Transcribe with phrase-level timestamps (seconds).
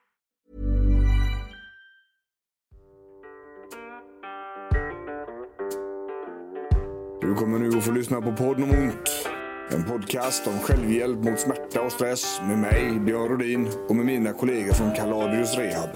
[7.22, 9.30] Du kommer nu att få lyssna på podden om ont.
[9.72, 14.34] En podcast om självhjälp mot smärta och stress med mig, Björn Rodin och med mina
[14.34, 15.90] kollegor från Kaladius Rehab.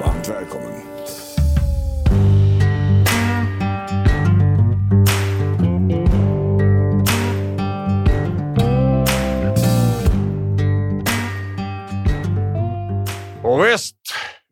[0.00, 0.80] Varmt välkommen.
[13.42, 13.96] Och visst,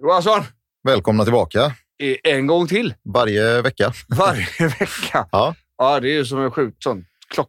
[0.02, 0.42] Johansson.
[0.84, 1.72] Välkomna tillbaka.
[2.02, 2.94] I- En gång till.
[3.14, 3.92] Varje vecka.
[4.08, 4.46] Varje
[4.78, 5.28] vecka.
[5.32, 5.54] Ja.
[5.78, 7.48] Ja, det är ju som en sjukt sån klock.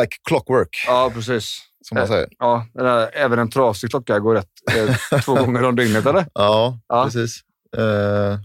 [0.00, 1.62] Like clockwork, Ja, precis.
[1.88, 2.28] som man säger.
[2.38, 2.66] Ja,
[3.12, 4.48] även en trasig klocka går rätt
[5.10, 6.26] eh, två gånger om dygnet, eller?
[6.34, 7.04] Ja, Ja.
[7.04, 7.40] precis.
[7.78, 7.82] Uh,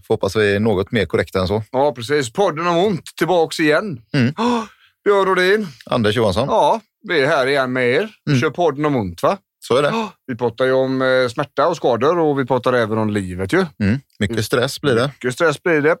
[0.06, 1.62] får hoppas vi är något mer korrekta än så.
[1.70, 2.32] Ja, precis.
[2.32, 4.00] Podden om ont tillbaks igen.
[4.14, 4.34] Mm.
[4.36, 4.64] Oh,
[5.04, 5.66] Björn Rodin.
[5.86, 8.08] Anders Johansson, Ja, vi är här igen med er.
[8.24, 8.40] Vi Mm.
[8.40, 9.38] kör podden om ont, va?
[9.60, 9.88] så är det.
[9.88, 13.52] Oh, vi pratar ju om eh, smärta och skador och vi pratar även om livet
[13.52, 13.66] ju.
[13.82, 14.00] Mm.
[14.18, 15.06] Mycket stress blir det.
[15.06, 15.96] Mycket stress blir det.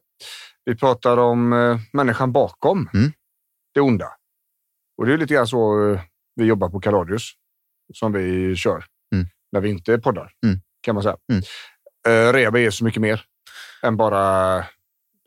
[0.64, 3.12] Vi pratar om eh, människan bakom Mm.
[3.74, 4.06] det onda.
[4.98, 6.00] Och det är lite grann så eh,
[6.36, 7.30] vi jobbar på Kaladius
[7.94, 9.26] som vi kör Mm.
[9.52, 10.60] när vi inte poddar, Mm.
[10.82, 11.16] kan man säga.
[11.32, 11.42] Mm.
[12.08, 13.20] Eh, rehab är så mycket mer
[13.82, 14.64] än bara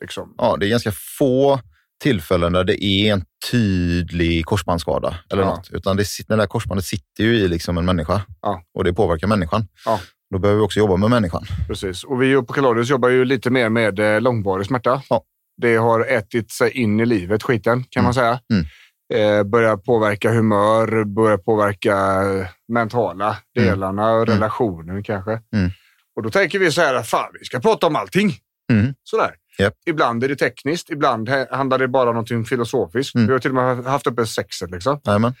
[0.00, 0.34] liksom.
[0.38, 1.60] Ja, det är ganska få
[2.02, 5.48] tillfällen där det är en tydlig korsbandsskada eller Ja.
[5.48, 5.70] något.
[5.70, 8.62] Utan det, det där korsbandet sitter ju i liksom en människa Ja.
[8.74, 9.68] och det påverkar människan.
[9.84, 10.00] Ja.
[10.30, 11.44] Då behöver vi också jobba med människan.
[11.68, 12.04] Precis.
[12.04, 15.02] Och vi på Kaladius jobbar ju lite mer med eh, långvarig smärta.
[15.08, 15.24] Ja.
[15.56, 18.40] Det har ätit sig in i livet, skiten, kan man säga.
[18.52, 18.64] Mm.
[19.12, 25.30] Eh, börjar påverka humör, börjar påverka eh, mentala delarna, relationen kanske.
[25.30, 25.70] Mm.
[26.16, 28.34] Och då tänker vi så här, fan vi ska prata om allting.
[28.72, 28.94] Mm.
[29.04, 29.34] Sådär.
[29.58, 29.74] Japp.
[29.86, 33.14] Ibland är det tekniskt, ibland handlar det bara om någonting filosofiskt.
[33.14, 33.26] Mm.
[33.26, 35.00] Vi har till och med haft uppe sexet liksom.
[35.04, 35.34] Jajamän.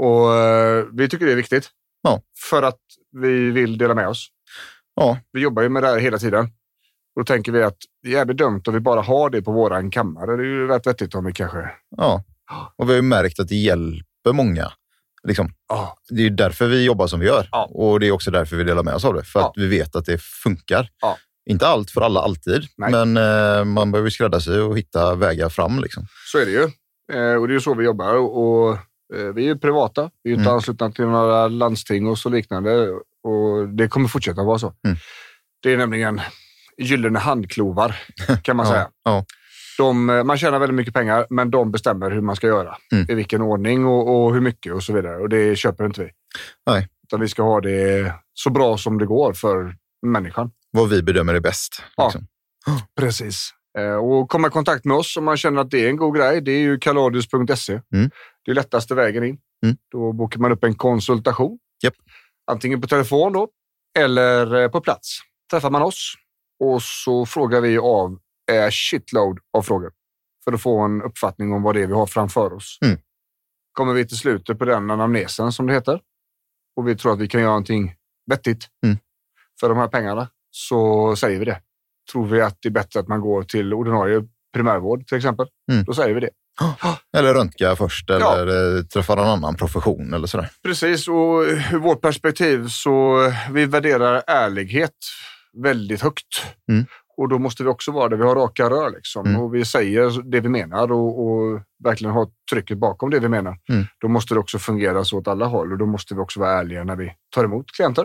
[0.00, 1.70] Och eh, vi tycker det är viktigt.
[2.02, 2.22] Ja.
[2.50, 2.80] För att
[3.12, 4.28] vi vill dela med oss.
[4.94, 5.18] Ja.
[5.32, 6.44] Vi jobbar ju med det här hela tiden.
[7.14, 9.52] Och då tänker vi att det är jävligt dumt om vi bara har det på
[9.52, 10.36] våran kammare.
[10.36, 11.70] Det är ju rätt vettigt om vi kanske...
[11.96, 12.24] Ja.
[12.76, 14.72] Och vi har ju märkt att det hjälper många.
[15.28, 15.50] Liksom.
[15.68, 17.48] Ja, Det är ju därför vi jobbar som vi gör.
[17.52, 17.64] Ja.
[17.74, 19.24] Och det är också därför vi delar med oss av det.
[19.24, 19.46] För Ja.
[19.46, 20.88] att vi vet att det funkar.
[21.50, 22.90] Inte allt för alla alltid, Nej.
[22.90, 25.80] men eh, man behöver skräddarsy och hitta vägar fram.
[25.80, 26.06] Liksom.
[26.32, 26.62] så är det ju.
[27.12, 28.14] Eh, och det är så vi jobbar.
[28.14, 28.72] Och,
[29.16, 30.10] eh, vi är privata.
[30.22, 30.54] Vi är inte Mm.
[30.54, 32.88] anslutna till några landsting och så liknande.
[33.24, 34.74] Och det kommer fortsätta vara så.
[34.86, 34.96] Mm.
[35.62, 36.20] Det är nämligen
[36.78, 37.96] gyllene handklovar,
[38.42, 38.88] kan man säga.
[39.78, 42.76] De, eh, man tjänar väldigt mycket pengar, men de bestämmer hur man ska göra.
[42.92, 43.06] Mm.
[43.08, 45.16] I vilken ordning och, och hur mycket och så vidare.
[45.16, 46.10] Och det köper inte vi.
[46.66, 46.88] Nej.
[47.06, 49.74] Utan vi ska ha det så bra som det går för
[50.06, 50.50] människan.
[50.70, 51.82] Vad vi bedömer är bäst.
[51.96, 52.04] Ja.
[52.04, 52.26] Liksom.
[53.00, 53.50] Precis.
[53.78, 56.16] Eh, Och komma i kontakt med oss om man känner att det är en god
[56.16, 56.40] grej.
[56.40, 57.72] Det är ju kaladius.se.
[57.94, 58.10] Mm.
[58.44, 59.38] Det är lättaste vägen in.
[59.64, 59.76] Mm.
[59.92, 61.58] Då bokar man upp en konsultation.
[61.82, 61.94] Japp.
[62.50, 63.48] Antingen på telefon då,
[63.98, 65.18] eller eh, på plats.
[65.50, 66.14] Träffar man oss
[66.64, 68.18] och så frågar vi av
[68.56, 69.92] eh, shitload av frågor
[70.44, 72.78] för att få en uppfattning om vad det är vi har framför oss.
[72.84, 72.98] Mm.
[73.72, 76.00] Kommer vi till slutet på den anamnesen som det heter
[76.76, 77.94] och vi tror att vi kan göra någonting
[78.30, 78.98] vettigt Mm.
[79.60, 81.60] för de här pengarna så säger vi det.
[82.12, 84.22] Tror vi att det är bättre att man går till ordinarie
[84.54, 85.84] primärvård till exempel, Mm.
[85.84, 86.30] då säger vi det.
[87.16, 90.50] Eller röntga först eller eh, träffa någon annan profession eller sådär.
[90.62, 91.40] Precis, och
[91.72, 93.18] ur vårt perspektiv så
[93.50, 94.94] vi värderar ärlighet
[95.62, 96.46] väldigt högt.
[96.70, 96.86] Mm.
[97.22, 98.16] Och då måste vi också vara det.
[98.16, 99.26] Vi har raka rör liksom.
[99.26, 99.40] Mm.
[99.40, 103.56] och vi säger det vi menar och, och verkligen ha trycket bakom det vi menar.
[103.68, 103.84] Mm.
[104.00, 106.50] Då måste det också fungera så åt alla håll och då måste vi också vara
[106.52, 108.04] ärliga när vi tar emot klienter.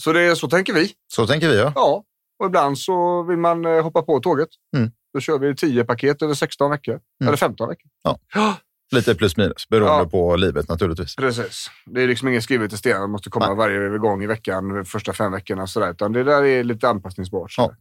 [0.00, 0.90] Så det är så tänker vi.
[1.14, 1.72] Så tänker vi ja.
[1.74, 2.04] Ja,
[2.38, 4.48] och ibland så vill man eh, hoppa på tåget.
[4.76, 4.90] Mm.
[5.14, 7.00] Då kör vi 10 paket över 16 veckor.
[7.24, 7.90] Eller 15 veckor.
[8.02, 8.56] Ja.
[8.92, 10.08] Lite plus minus beroende Ja.
[10.08, 11.16] på livet naturligtvis.
[11.16, 11.70] Precis.
[11.86, 13.00] Det är liksom inget skrivet i sten.
[13.00, 13.56] Det måste komma Nej.
[13.56, 15.66] varje gång i veckan, de första fem veckorna.
[15.66, 15.90] Sådär.
[15.90, 17.54] Utan det där är lite anpassningsbart.
[17.56, 17.72] Ja.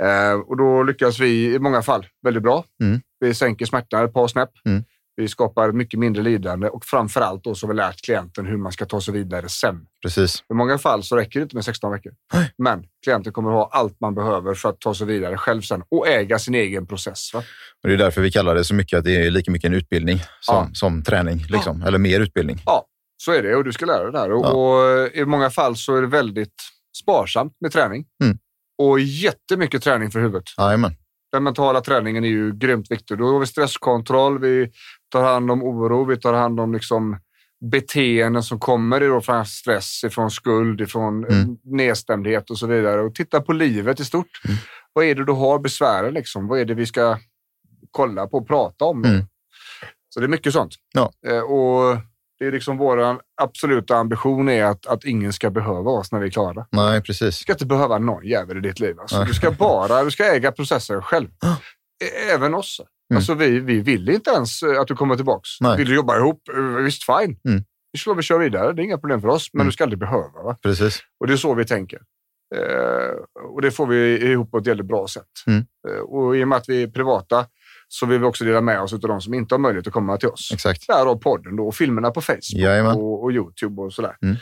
[0.00, 2.64] Eh, och då lyckas vi i många fall väldigt bra.
[2.82, 3.00] Mm.
[3.20, 4.50] Vi sänker smärtan ett par snäpp.
[4.66, 4.84] Mm.
[5.16, 8.56] Vi skapar mycket mindre lidande och framför allt då så har vi lärt klienten hur
[8.56, 9.86] man ska ta sig vidare sen.
[10.02, 10.44] Precis.
[10.50, 12.12] I många fall så räcker det inte med 16 veckor.
[12.58, 16.08] Men klienten kommer ha allt man behöver för att ta sig vidare själv sen och
[16.08, 17.34] äga sin egen process.
[17.34, 17.42] Va?
[17.82, 19.74] Och det är därför vi kallar det så mycket att det är lika mycket en
[19.74, 20.68] utbildning som, Ja.
[20.72, 21.44] som träning.
[21.48, 21.82] Liksom.
[21.82, 22.58] Eller mer utbildning.
[22.66, 22.84] Ja,
[23.16, 24.32] så är det och du ska lära dig det här.
[24.32, 24.50] Och, Ja.
[24.50, 26.54] och I många fall så är det väldigt
[27.02, 28.04] sparsamt med träning.
[28.24, 28.38] Mm.
[28.80, 30.44] Och jättemycket träning för huvudet.
[30.58, 30.96] Jajamän.
[31.32, 33.18] Den mentala träningen är ju grymt viktig.
[33.18, 34.70] Då har vi stresskontroll, vi
[35.12, 37.18] tar hand om oro, vi tar hand om liksom
[37.70, 41.56] beteenden som kommer från stress, ifrån skuld, ifrån Mm.
[41.64, 43.00] nedstämdhet och så vidare.
[43.00, 44.40] Och titta på livet i stort.
[44.48, 44.56] Mm.
[44.92, 46.14] Vad är det du har besvären?
[46.14, 46.48] Liksom?
[46.48, 47.18] Vad är det vi ska
[47.90, 49.04] kolla på och prata om?
[49.04, 49.24] Mm.
[50.08, 50.74] Så det är mycket sånt.
[50.94, 51.12] Ja.
[51.26, 51.96] Eh, och
[52.40, 56.26] det är liksom vår absoluta ambition är att, att ingen ska behöva oss när vi
[56.26, 56.66] är klara.
[56.70, 57.36] Nej, Du precis.
[57.36, 59.00] ska inte behöva någon jävel i ditt liv.
[59.00, 59.24] Alltså.
[59.24, 61.28] Du ska bara du ska äga processen själv.
[62.04, 62.80] Ä- Även oss.
[63.10, 63.16] Mm.
[63.18, 65.42] Alltså, vi, vi vill inte ens eh, att du kommer tillbaka.
[65.60, 65.76] Nej.
[65.76, 66.42] Vill du jobba ihop?
[66.56, 67.36] Eh, Visst, fine.
[67.48, 67.64] Mm.
[67.92, 68.72] Vi slår vi kör vidare.
[68.72, 69.68] Det är inga problem för oss, men Mm.
[69.68, 70.42] du ska aldrig behöva.
[70.44, 70.56] Va?
[70.62, 71.00] Precis.
[71.20, 72.00] Och det är så vi tänker.
[72.56, 75.24] Eh, och det får vi ihop på ett väldigt bra sätt.
[75.46, 75.64] Mm.
[75.88, 77.46] Eh, och i och med att vi är privata
[77.92, 80.16] så vill vi också dela med oss av de som inte har möjlighet att komma
[80.16, 80.50] till oss.
[80.54, 80.86] Exakt.
[80.86, 82.42] Därav podden då, och filmerna på Facebook
[82.96, 84.16] och, och Youtube och sådär.
[84.22, 84.36] Mm.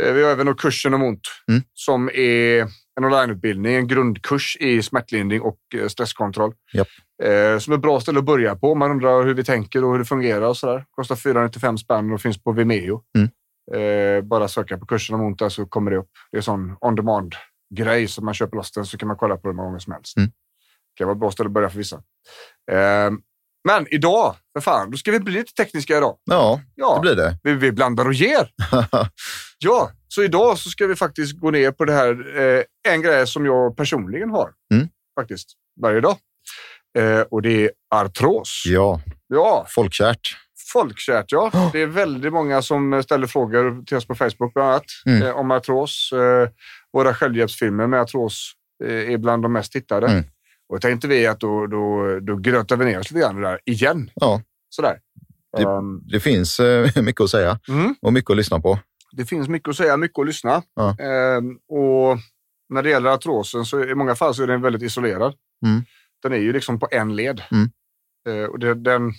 [0.00, 1.62] Eh, Vi har även kursen om ont Mm.
[1.74, 2.60] som är
[2.98, 6.52] en onlineutbildning, en grundkurs i smärtlindring och eh, stresskontroll.
[6.72, 6.88] Japp.
[7.22, 9.84] Eh, som är ett bra ställe att börja på om man undrar hur vi tänker
[9.84, 10.84] och hur det fungerar och sådär.
[10.90, 13.02] Kostar 495 spänn och finns på Vimeo.
[13.18, 13.28] Mm.
[13.74, 16.10] Eh, bara söka på kursen om ont där så kommer det upp.
[16.30, 17.34] Det är en sån on demand
[17.74, 19.92] grej som man köper loss den så kan man kolla på den många gånger som
[19.92, 20.16] helst.
[20.16, 20.30] Mm.
[20.98, 21.96] Kan vara ett bra ställe att börja för vissa.
[22.72, 23.10] Eh,
[23.68, 26.16] men idag, för fan, då ska vi bli lite tekniska idag.
[26.24, 27.38] Ja, Ja, det blir det.
[27.42, 28.48] vi, vi blandar och ger.
[29.60, 32.38] Ja, så idag så ska vi faktiskt gå ner på det här.
[32.40, 34.88] Eh, en grej som jag personligen har Mm.
[35.20, 35.48] faktiskt
[35.82, 36.16] varje dag.
[36.98, 38.62] Eh, och det är artros.
[38.66, 40.36] ja, Ja, folkkärt.
[40.72, 41.50] folkkärt ja.
[41.72, 45.22] Det är väldigt många som ställer frågor till oss på Facebook bland annat Mm.
[45.22, 46.10] eh, om artros.
[46.12, 46.48] Eh,
[46.92, 48.52] våra självhjälpsfilmer med artros
[48.84, 50.06] eh, är bland de mest tittade.
[50.06, 50.24] Mm.
[50.68, 54.10] Och tänkte vi att då, då, då grötar vi ner oss lite grann där igen.
[54.14, 54.98] Ja, Sådär.
[55.56, 57.94] Det- Ehm, det finns eh, mycket att säga mm.
[58.02, 58.78] och mycket att lyssna på.
[59.12, 60.62] Det finns mycket att säga, mycket att lyssna.
[60.74, 60.96] Ja.
[60.98, 62.18] Ehm, och
[62.68, 65.34] när det gäller artrosen så i många fall så är den väldigt isolerad.
[65.66, 65.82] Mm.
[66.22, 67.42] Den är ju liksom på en led.
[67.50, 67.70] Mm.
[68.28, 69.12] Ehm, och det, den,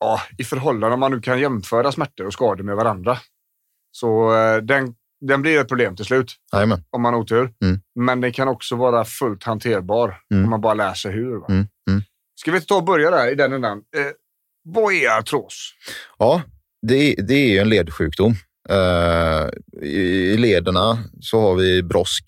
[0.00, 3.18] ja, I förhållande om man nu kan jämföra smärtor och skador med varandra.
[3.92, 6.84] Så eh, den, den blir ett problem till slut Jajamän.
[6.90, 7.52] om man har otur.
[7.64, 7.80] Mm.
[7.94, 10.44] Men den kan också vara fullt hanterbar Mm.
[10.44, 11.36] om man bara lär sig hur.
[11.40, 11.46] Va?
[11.48, 11.66] Mm.
[11.90, 12.02] Mm.
[12.40, 13.78] Ska vi ta och börja där i den ändan?
[13.96, 14.02] Eh,
[14.64, 15.72] vad är artros?
[16.18, 16.42] Ja,
[16.86, 18.34] det, det är ju en ledsjukdom.
[18.68, 19.48] Eh,
[19.82, 20.00] i,
[20.32, 22.24] I lederna så har vi brosk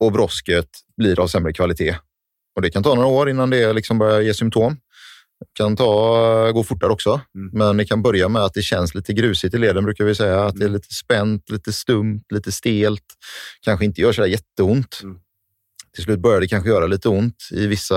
[0.00, 1.96] och brosket blir av sämre kvalitet.
[2.56, 4.76] Och det kan ta några år innan det liksom börjar ge symptom.
[5.52, 7.50] Kan ta, gå fortare också, Mm.
[7.52, 10.44] men det kan börja med att det känns lite grusigt i leden brukar vi säga.
[10.44, 10.74] Att det Mm.
[10.74, 13.04] är lite spänt, lite stumt, lite stelt.
[13.60, 15.00] Kanske inte gör så där jätteont.
[15.02, 15.18] Mm.
[15.94, 17.96] Till slut börjar det kanske göra lite ont i vissa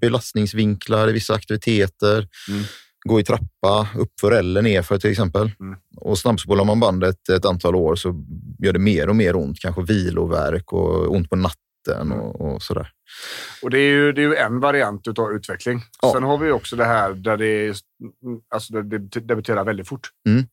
[0.00, 2.28] belastningsvinklar, i vissa aktiviteter.
[2.50, 2.64] Mm.
[3.08, 5.50] Gå i trappa, uppför eller nerför till exempel.
[5.60, 5.76] Mm.
[5.96, 8.24] Och snabbspolar man bandet ett antal år så
[8.58, 9.58] gör det mer och mer ont.
[9.60, 12.12] Kanske vilovärk och ont på natten Mm.
[12.12, 12.90] och, och sådär.
[13.62, 15.82] Och det är ju, det är ju en variant av utveckling.
[16.02, 16.12] Ja.
[16.12, 17.76] Sen har vi också det här där det, är,
[18.54, 20.08] alltså det, det debuterar väldigt fort.
[20.28, 20.46] Mm.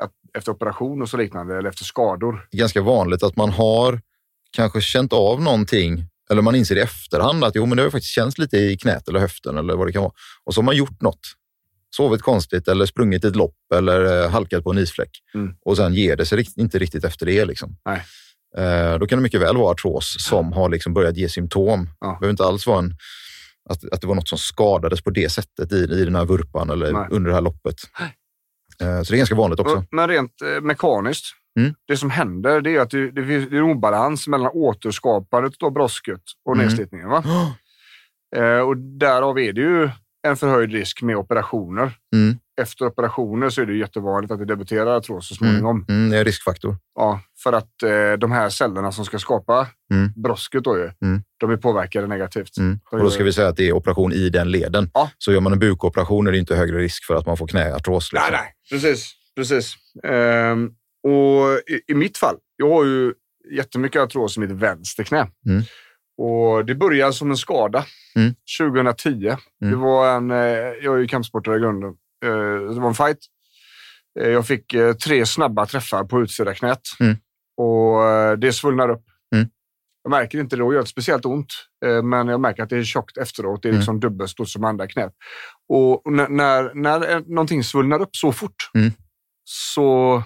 [0.00, 2.46] Att efter operation och så liknande, eller efter skador.
[2.50, 4.00] Det är ganska vanligt att man har
[4.52, 8.12] kanske känt av någonting eller man inser i efterhand att jo, men det har faktiskt
[8.12, 10.12] känts lite i knät eller höften eller vad det kan vara.
[10.44, 11.20] Och så har man gjort något.
[11.96, 15.10] Sovit konstigt eller sprungit ett lopp eller eh, halkat på en isfläck.
[15.34, 15.54] Mm.
[15.64, 17.44] Och sen ger det sig inte riktigt efter det.
[17.44, 17.76] Liksom.
[17.84, 18.02] Nej.
[18.56, 21.88] Eh, då kan det mycket väl vara artros som har liksom börjat ge symptom.
[22.00, 22.06] Ja.
[22.06, 22.94] Det behöver inte alls vara en,
[23.70, 26.70] att, att det var något som skadades på det sättet i, i den här vurpan
[26.70, 27.06] eller Nej.
[27.10, 27.74] under det här loppet.
[28.80, 29.84] Eh, så det är ganska vanligt också.
[29.90, 31.24] Men rent eh, mekaniskt,
[31.58, 31.74] Mm.
[31.88, 36.20] det som händer det är att det, det finns en obalans mellan återskapandet av brosket
[36.44, 36.66] och Mm.
[36.66, 37.08] nedslitningen.
[37.08, 37.24] Va?
[38.36, 39.90] Eh, och därav är det ju
[40.28, 41.92] en förhöjd risk med operationer.
[42.14, 42.38] Mm.
[42.60, 45.84] Efter operationer så är det jättevanligt att det debuterar artros så småningom.
[45.88, 46.76] Mm, det är en riskfaktor.
[46.94, 50.12] Ja, för att eh, de här cellerna som ska skapa Mm.
[50.16, 51.22] brosket då ju, Mm.
[51.40, 52.56] de är påverkade negativt.
[52.58, 52.80] Mm.
[52.90, 54.90] Och då ska vi säga att det är operation i den leden.
[54.94, 55.10] Ja.
[55.18, 58.12] Så gör man en bukoperation är det inte högre risk för att man får knäartros.
[58.12, 58.38] Nej, Liksom.
[58.44, 59.12] nej, precis.
[59.36, 59.74] precis.
[60.04, 60.70] Ehm,
[61.02, 63.12] och i, i mitt fall, jag har ju
[63.50, 65.26] jättemycket artros i mitt vänsterknä.
[65.46, 65.62] Mm.
[66.18, 67.84] Och det började som en skada
[68.16, 68.34] Mm.
[68.58, 69.36] 2010.
[69.60, 69.80] Det Mm.
[69.80, 70.36] var en, eh,
[70.82, 71.94] jag är ju kampsportare i grunden.
[72.24, 73.18] Eh, det var en fight.
[74.20, 77.16] Eh, jag fick eh, tre snabba träffar på utsida knät Mm.
[77.56, 79.04] och det svullnar upp.
[79.34, 79.48] Mm.
[80.02, 81.52] Jag märker inte det och gör inte speciellt ont,
[82.04, 83.62] men jag märker att det är tjockt efteråt.
[83.62, 83.78] Det är Mm.
[83.80, 85.12] liksom dubbelstort som andra knät.
[85.68, 88.90] Och när, när, någonting svullnar upp så fort Mm.
[89.44, 90.22] så,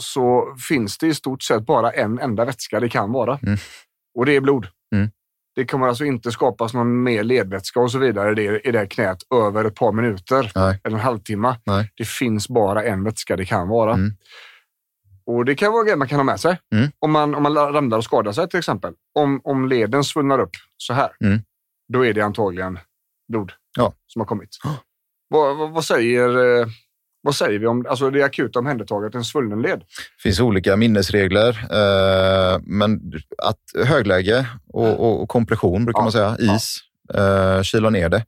[0.00, 3.38] så finns det i stort sett bara en enda vätska det kan vara.
[3.42, 3.58] Mm.
[4.18, 4.66] Och det är blod.
[5.54, 8.78] Det kommer alltså inte skapas någon mer ledvätska och så vidare i det, i det
[8.78, 10.80] här knät över ett par minuter Nej.
[10.84, 11.56] eller en halvtimme.
[11.66, 11.92] Nej.
[11.96, 13.92] Det finns bara en vätska det kan vara.
[13.92, 14.12] Mm.
[15.26, 16.58] Och Det kan vara grejer man kan ha med sig.
[16.74, 16.90] Mm.
[16.98, 18.94] Om, man, om man ramlar och skadar sig till exempel.
[19.14, 21.40] Om, om leden svullnar upp så här, Mm.
[21.92, 22.78] då är det antagligen
[23.28, 23.92] blod Ja.
[24.06, 24.48] som har kommit.
[24.64, 24.76] Ja.
[25.28, 26.66] Vad, vad, vad, säger, eh,
[27.24, 29.78] vad säger vi om alltså det akuta omhändertagandet en svullen led?
[29.78, 33.12] Det finns olika minnesregler, eh, men
[33.42, 36.56] att högläge och, och, och kompression brukar Ja, man säga, ja.
[36.56, 36.78] is,
[37.14, 38.24] eh, kyla ner det.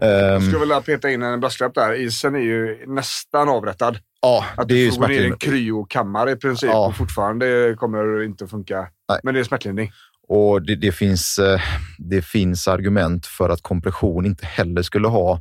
[0.00, 1.92] Jag Ehm, skulle vilja peta in en brasklapp där.
[1.94, 3.98] Isen är ju nästan avrättad.
[4.22, 5.52] ja, Att det är ju får gå ner i en smärtlindring.
[5.60, 6.86] kryokammare i princip Ja.
[6.86, 8.86] och fortfarande kommer inte funka.
[9.08, 9.20] Nej.
[9.22, 9.92] Men det är smärtlindring.
[10.28, 11.60] Och det, det, finns, eh,
[11.98, 15.40] det finns argument för att kompression inte heller skulle ha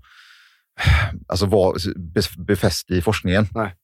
[1.28, 3.48] alltså bef- befäst i forskningen.
[3.52, 3.76] Nej.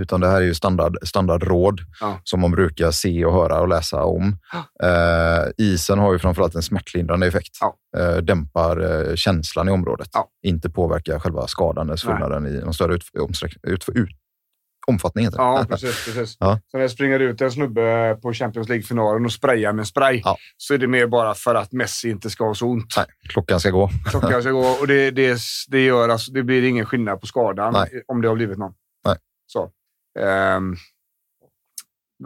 [0.00, 2.20] Utan det här är ju standard, standardråd Ja.
[2.24, 4.38] som man brukar se och höra och läsa om.
[4.82, 7.58] Eh, isen har ju framförallt en smärtlindrande effekt.
[7.60, 7.76] Ja.
[8.00, 10.08] Eh, dämpar eh, känslan i området.
[10.42, 13.04] Inte påverkar själva skadan eller svullnaden i någon större ut,
[13.62, 14.08] ut, ut,
[14.86, 15.24] omfattning.
[15.24, 15.42] Heter det.
[15.44, 16.04] Ja, precis.
[16.04, 16.36] precis.
[16.40, 16.60] Ja.
[16.70, 20.36] Så när det springer ut en snubbe på Champions League-finalen och sprayar med spray Ja.
[20.56, 22.94] så är det mer bara för att Messi inte ska ha så ont.
[22.96, 23.90] Nej, klockan ska gå.
[24.10, 25.38] Klockan ska gå och det, det,
[25.68, 28.02] det, gör alltså, det blir ingen skillnad på skadan Nej.
[28.06, 28.72] om det har blivit någon.
[29.06, 29.16] Nej.
[29.46, 29.70] Så.
[30.18, 30.76] Ehm,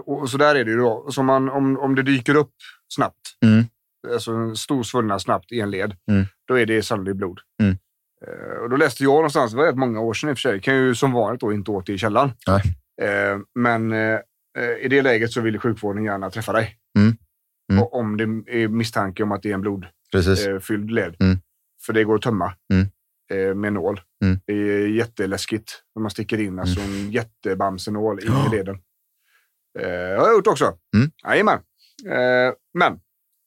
[0.07, 1.09] och så där är det ju då.
[1.11, 2.55] Så man, om, om det dyker upp
[2.95, 3.65] snabbt, Mm.
[4.13, 6.27] alltså en stor svullnad snabbt i en led, Mm.
[6.49, 7.41] då är det sannolikt blod.
[7.63, 7.77] Mm.
[8.27, 10.41] Eh, och då läste jag någonstans, det var rätt många år sedan i och för
[10.41, 12.31] sig, kan ju som vanligt då inte åt i källaren.
[12.47, 12.63] Nej.
[13.03, 14.19] Eh, men eh,
[14.81, 16.77] i det läget så vill sjukvården gärna träffa dig.
[16.99, 17.17] Mm.
[17.73, 17.83] Mm.
[17.83, 18.25] Och om det
[18.63, 21.17] är misstanke om att det är en blodfylld led.
[21.21, 21.39] Mm.
[21.87, 23.61] För det går att tömma Mm.
[23.61, 24.01] med nål.
[24.25, 24.41] Mm.
[24.47, 28.79] Det är jätteläskigt när man sticker in alltså en jättebamsenål in i leden.
[29.79, 29.85] Det
[30.19, 30.65] har jag gjort också.
[30.97, 31.11] Mm.
[31.25, 31.59] Jajamän.
[32.75, 32.99] Men i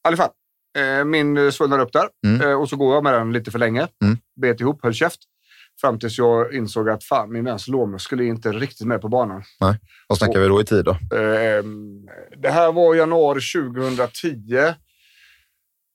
[0.07, 0.29] alla fall.
[0.77, 2.41] Eh, min eh, svullnar upp där Mm.
[2.41, 3.87] eh, och så går jag med den lite för länge.
[4.03, 4.17] Mm.
[4.41, 5.19] Bet ihop, höll käft.
[5.81, 9.43] Fram tills jag insåg att fan, min vänster lårmuskel är inte riktigt med på banan.
[10.07, 10.91] Vad snackar vi då i tid då?
[10.91, 11.63] Eh,
[12.37, 14.73] det här var januari 2010.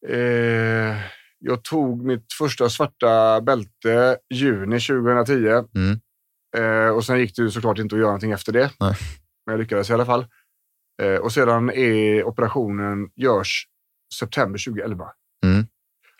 [0.08, 0.96] Eh,
[1.38, 5.34] jag tog mitt första svarta bälte juni 2010.
[5.74, 6.00] Mm.
[6.56, 8.70] Eh, och sen gick det ju såklart inte att göra någonting efter det.
[8.80, 8.94] Nej.
[9.46, 10.26] Men jag lyckades i alla fall.
[11.20, 13.66] Och sedan är operationen görs
[14.14, 15.04] september 2011.
[15.44, 15.66] Mm.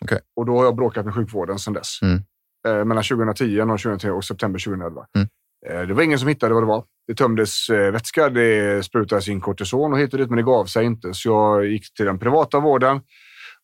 [0.01, 0.19] Okej.
[0.35, 2.01] Och då har jag bråkat med sjukvården sedan dess.
[2.01, 2.21] Mm.
[2.67, 5.05] Eh, mellan 2010, januari 2010 och september 2011.
[5.15, 5.27] Mm.
[5.67, 6.83] Eh, det var ingen som hittade vad det var.
[7.07, 10.65] Det tömdes eh, vätska, det sprutades in kortison och hit och dit, men det gav
[10.65, 11.13] sig inte.
[11.13, 13.01] Så jag gick till den privata vården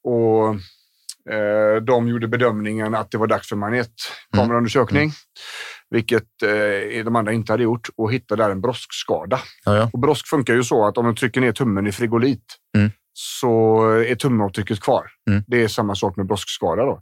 [0.03, 0.55] och
[1.81, 5.03] de gjorde bedömningen att det var dags för magnetkameraundersökning.
[5.03, 5.13] Mm.
[5.89, 9.39] Vilket eh, de andra inte hade gjort och hittade där en broskskada.
[9.65, 9.89] Ja, ja.
[9.93, 12.45] Och brosk funkar ju så att om du trycker ner tummen i frigolit
[12.77, 12.91] Mm.
[13.17, 15.07] Så är tumavtrycket kvar.
[15.29, 15.43] Mm.
[15.47, 16.85] Det är samma sak med broskskada.
[16.85, 17.01] Då.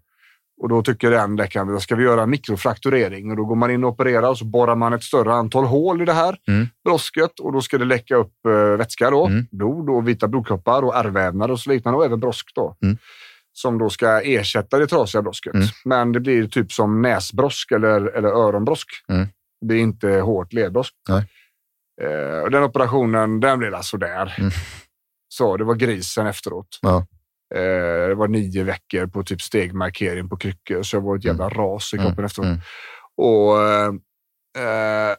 [0.62, 3.72] Och då tycker den läkaren att ska vi göra en mikrofrakturering och då går man
[3.72, 6.68] in och opererar och så borrar man ett större antal hål i det här Mm.
[6.86, 9.46] brosket och då ska det läcka upp eh, vätska, då, Mm.
[9.52, 12.52] blod och vita blodkroppar och ärrvävnad och så liknande och även brosk.
[12.56, 12.98] Då, Mm.
[13.56, 15.54] Som då ska ersätta det trasiga brosket.
[15.54, 15.68] Mm.
[15.86, 18.88] Men det blir typ som näsbrosk eller, eller öronbrosk.
[19.10, 19.28] Mm.
[19.62, 20.94] Det blir inte hårt ledbrosk.
[21.10, 21.26] Nej.
[22.02, 24.36] Eh, och den operationen, den blev alltså där.
[24.40, 24.52] Mm.
[25.34, 26.80] Så det var grisen efteråt.
[26.82, 26.98] Ja.
[27.56, 31.50] Eh, det var nio veckor på typ stegmarkering på kryckor, så jag var ett jävla
[31.50, 32.26] ras i kroppen Mm.
[32.26, 32.46] efteråt.
[32.46, 32.60] Mm.
[33.18, 33.88] Och eh,
[34.58, 35.16] eh,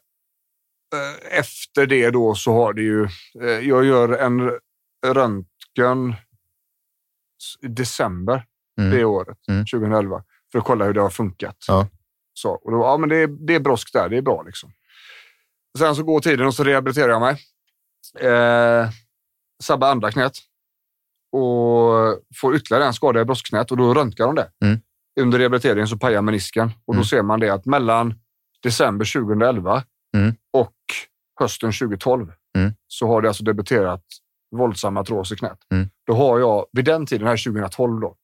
[1.38, 3.04] efter det då så har det ju...
[3.42, 4.58] Eh, jag gör en
[5.06, 6.14] röntgen
[7.62, 8.44] i december
[8.80, 8.90] Mm.
[8.96, 9.64] det året, Mm.
[9.66, 11.56] 2011, för att kolla hur det har funkat.
[11.68, 11.88] Ja.
[12.34, 14.72] Så, och då, ja, men det, är- det är brosk där, det är bra liksom.
[15.78, 17.36] Sen så går tiden och så rehabiliterar jag mig.
[18.20, 18.88] Eh,
[19.62, 20.32] sabbar andra knät
[21.32, 24.50] och får ytterligare en skada i broskknät och då röntgar de det.
[24.64, 24.80] Mm.
[25.20, 27.04] under rehabiliteringen så pajar menisken och då Mm.
[27.04, 28.14] ser man det att mellan
[28.62, 29.82] december 2011
[30.16, 30.34] Mm.
[30.52, 30.72] och
[31.40, 32.72] hösten 2012 Mm.
[32.88, 34.02] så har det alltså debuterat
[34.56, 35.58] våldsam artros i knät.
[35.72, 35.88] Mm.
[36.06, 38.16] Då har jag, vid den tiden, här 2012 då,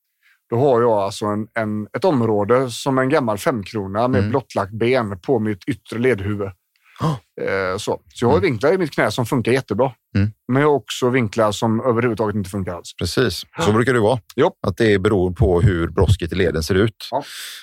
[0.50, 5.20] då har jag alltså en, en, ett område som en gammal femkrona med blottlagt ben
[5.20, 6.50] på mitt yttre ledhuvud.
[7.00, 7.16] Oh.
[7.78, 8.00] Så.
[8.14, 9.92] så jag har vinklar i mitt knä som funkar jättebra.
[10.16, 10.32] Mm.
[10.52, 12.94] Men jag har också vinklar som överhuvudtaget inte funkar alls.
[12.98, 14.20] Precis, så brukar det vara.
[14.36, 14.50] Jo.
[14.66, 17.08] Att det beror på hur brosket i leden ser ut.
[17.10, 17.22] Ja.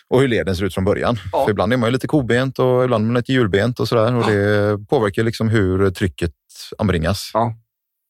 [0.10, 1.18] Och hur leden ser ut från början.
[1.32, 1.44] Ja.
[1.44, 4.16] För ibland är man lite kobent och ibland är man lite hjulbent och sådär.
[4.16, 6.34] Och det påverkar liksom hur trycket
[6.78, 7.32] anbringas.
[7.34, 7.54] Ja.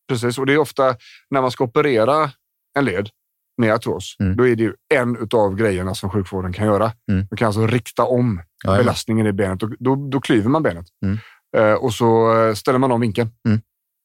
[0.10, 0.96] Precis, och det är ofta
[1.29, 2.31] när man ska operera
[2.77, 3.10] en led
[3.58, 4.36] med artros, Mm.
[4.38, 6.92] då är det ju en av grejerna som sjukvården kan göra.
[7.12, 7.28] Mm.
[7.32, 10.86] Man kan alltså rikta om Ja, belastningen i benet och då, då klyver man benet.
[11.06, 11.18] Mm.
[11.58, 13.30] Eh, och så eh, ställer man om vinkeln.
[13.48, 13.62] Mm.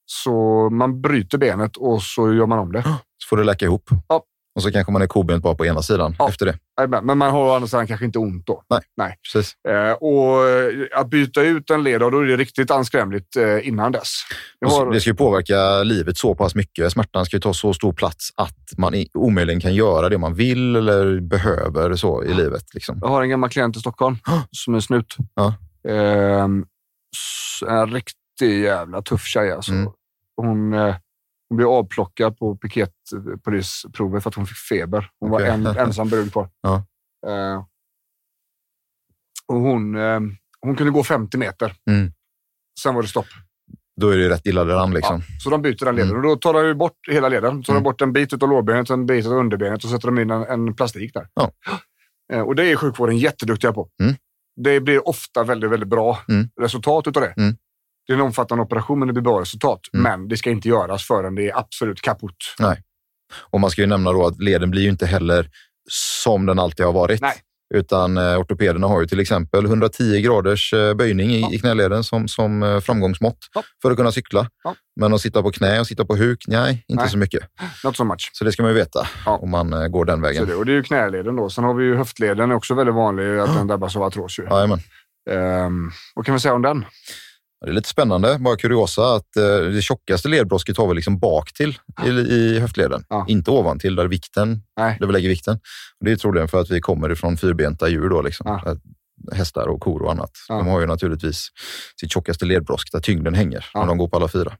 [0.06, 2.82] Så man bryter benet och så gör man om det.
[2.82, 3.90] Så får det läka ihop.
[4.08, 4.22] Ja.
[4.54, 6.28] Och så kanske man är kobent bara på ena sidan Ja.
[6.28, 6.58] efter det.
[7.02, 8.62] Men man har å andra sidan kanske inte ont då.
[8.70, 8.80] Nej.
[8.96, 9.16] Nej.
[9.32, 9.54] Precis.
[9.68, 13.92] Eh, och eh, att byta ut en led, då är det riktigt anskrämligt eh, innan
[13.92, 14.08] dess.
[14.66, 16.92] Har, Det ska ju påverka livet så pass mycket.
[16.92, 20.76] Smärtan ska ju ta så stor plats att man omöjligen kan göra det man vill
[20.76, 22.74] eller behöver så i livet.
[22.74, 22.98] Liksom.
[23.02, 24.16] jag har en gammal klient i Stockholm
[24.50, 25.16] som är snut.
[25.34, 25.54] Ja.
[27.16, 29.72] S- en riktig jävla tuff tjej alltså.
[29.72, 29.92] Mm.
[30.36, 30.94] Hon, eh,
[31.52, 35.10] hon blev avplockad på piketpolisprovet för att hon fick feber.
[35.20, 35.50] Hon var Okej.
[35.50, 36.48] en, ensam brud kvar.
[36.60, 36.84] Ja.
[37.26, 37.64] Eh,
[39.46, 40.20] och hon, eh,
[40.60, 41.74] hon kunde gå 50 meter.
[41.90, 42.12] Mm.
[42.82, 43.26] Sen var det stopp.
[44.00, 44.94] Då är det rätt illa däran.
[44.94, 45.22] Liksom.
[45.44, 46.22] Så de byter den leden Mm.
[46.24, 47.62] och då tar de ju bort hela leden.
[47.62, 47.82] Tar de Mm.
[47.82, 50.74] bort en bit av lårbenet en bit av underbenet och sätter de in en, en
[50.74, 51.28] plastik där.
[51.34, 51.52] Ja.
[52.32, 53.88] Eh, Och det är sjukvården jätteduktiga på.
[54.02, 54.14] Mm.
[54.56, 56.48] Det blir ofta väldigt, väldigt bra Mm.
[56.60, 57.34] resultat utav det.
[58.06, 59.80] Det är en omfattande operation men det blir bra resultat.
[59.94, 60.02] Mm.
[60.02, 62.36] Men det ska inte göras förrän det är absolut kaputt.
[63.50, 65.48] Och man ska ju nämna då att leden blir ju inte heller
[65.90, 67.20] som den alltid har varit.
[67.20, 67.34] Nej.
[67.74, 71.52] Utan eh, ortopederna har ju till exempel 110 graders eh, böjning i, Ja.
[71.52, 73.62] i knäleden som, som eh, framgångsmått Ja.
[73.82, 74.48] för att kunna cykla.
[74.64, 74.74] Ja.
[75.00, 77.10] Men att sitta på knä och sitta på huk, nej, inte Nej.
[77.10, 77.42] så mycket.
[77.84, 78.30] Not so much.
[78.32, 80.46] Så det ska man ju veta om man eh, går den Så vägen.
[80.46, 81.50] det, och det är ju knäleden då.
[81.50, 84.38] Sen har vi ju höftleden, är också väldigt vanlig att den drabbas av artros.
[84.38, 84.46] Ju.
[85.30, 86.84] Ehm, vad kan vi säga om den?
[87.64, 91.52] Det är lite spännande, bara kuriosa, att eh, det tjockaste ledbrosket har vi liksom bak
[91.52, 93.04] till i, i höftleden.
[93.08, 93.26] Ja.
[93.28, 94.96] Inte ovan till där vikten, Nej.
[95.00, 95.60] där vi lägger vikten.
[96.00, 98.60] Det är troligen för att vi kommer ifrån fyrbenta djur då, liksom.
[98.64, 98.76] Ja.
[99.36, 100.30] Hästar och kor och annat.
[100.48, 101.48] De har ju naturligtvis
[102.00, 104.56] sitt tjockaste ledbrosk där tyngden hänger när de går på alla fyra.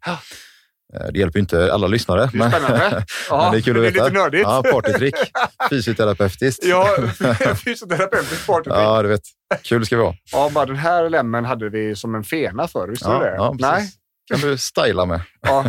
[1.01, 2.31] Eh, Det hjälper ju inte alla lyssnare.
[2.33, 3.05] Det är spännande.
[3.31, 4.05] Ja, men det är kul att det veta.
[4.07, 4.43] är lite nördigt.
[4.43, 5.15] Ja, partytrick.
[5.71, 6.65] Fysioterapeutiskt.
[6.65, 6.89] Ja,
[7.65, 8.75] fysioterapeutisk partytrick.
[8.77, 9.03] Ja.
[9.03, 9.21] du vet.
[9.63, 10.15] Kul ska vi ha.
[10.33, 12.89] ja, bara den här lemmen hade vi som en fena förr.
[12.89, 13.35] Visste Ja, det?
[13.37, 13.73] ja, Nej.
[13.75, 13.95] precis.
[14.43, 15.21] kan du styla med.
[15.41, 15.65] Ja.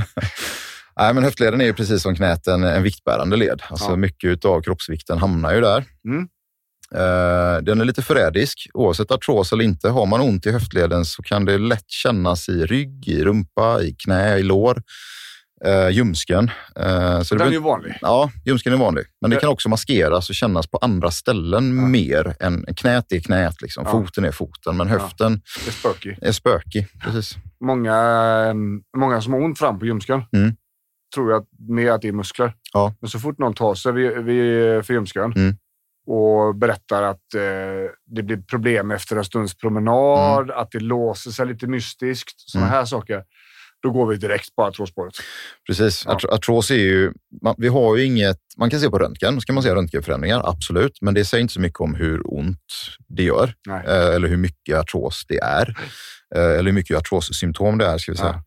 [0.99, 3.61] Nej, men höftleden är ju precis som knät en, en viktbärande led.
[3.67, 3.95] Alltså Ja.
[3.95, 5.85] mycket av kroppsvikten hamnar ju där.
[6.07, 6.27] Mm.
[6.95, 8.67] Eh, den är lite förrädisk.
[8.73, 12.65] Oavsett artros eller inte, har man ont i höftleden så kan det lätt kännas i
[12.65, 14.81] rygg, i rumpa, i knä, i lår,
[15.67, 16.51] uh, ljumsken.
[16.79, 17.97] Eh, så det Den är blir- ju vanlig.
[18.01, 19.05] Ja, ljumsken är vanlig.
[19.21, 21.85] Men det Det- kan också maskeras och kännas på andra ställen Ja.
[21.85, 23.61] mer än knät är knät.
[23.61, 23.83] Liksom.
[23.85, 23.91] Ja.
[23.91, 26.15] Foten är foten, men höften Det är spöky.
[26.21, 26.87] är spökig.
[27.03, 27.35] Precis.
[27.65, 28.53] Många,
[28.97, 30.55] många som har ont fram på ljumsken Mm.
[31.15, 32.53] tror jag att, med att det är muskler.
[32.73, 32.93] Ja.
[33.01, 35.55] Men så fort någon tar sig vid, vid, för ljumsken Mm.
[36.07, 37.41] Och berättar att eh,
[38.15, 42.77] det blir problem efter en stunds promenad, att det låser sig lite mystiskt, sådana Mm.
[42.77, 43.23] här saker.
[43.83, 45.13] Då går vi direkt på artrosspåret.
[45.67, 46.03] Precis.
[46.05, 46.11] Ja.
[46.13, 49.53] Art- Artros är ju, man, vi har ju inget, man kan se på röntgen, ska
[49.53, 52.59] man se röntgenförändringar, absolut, men det säger inte så mycket om hur ont
[53.07, 53.83] det gör Nej.
[53.87, 55.75] eh, eller hur mycket artros det är.
[56.35, 58.43] Eh, eller hur mycket artrossymptom det är, ska vi säga.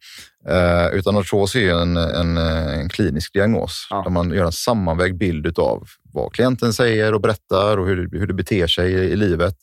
[0.48, 4.02] Eh, utan artros är ju en, en, en klinisk diagnos Ja.
[4.02, 8.26] där man gör en sammanvägd bild av vad klienten säger och berättar och hur, hur
[8.26, 9.54] det beter sig i, livet.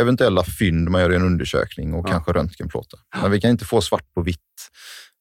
[0.00, 2.12] Eventuella fynd man gör i en undersökning och Ja.
[2.12, 3.00] kanske röntgenplåtar.
[3.22, 4.38] Men vi kan inte få svart på vitt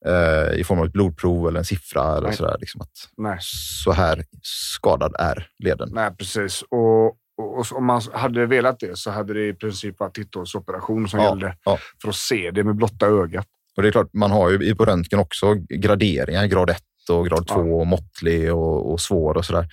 [0.05, 2.37] eh, i form av ett blodprov eller en siffra eller Nej.
[2.37, 2.57] sådär.
[2.59, 3.37] Liksom att Nej.
[3.83, 5.89] så här skadad är leden.
[5.93, 6.63] Nej, precis.
[6.69, 7.05] Och,
[7.37, 11.29] och, om man hade velat det så hade det i princip varit titthålsoperation som Ja,
[11.29, 11.77] gällde ja.
[12.01, 13.47] för att se det med blotta ögat.
[13.77, 16.77] Och det är klart, man har ju på röntgen också graderingar, grad 1
[17.09, 17.53] och grad Ja.
[17.53, 19.67] 2, måttlig och, och svår och sådär.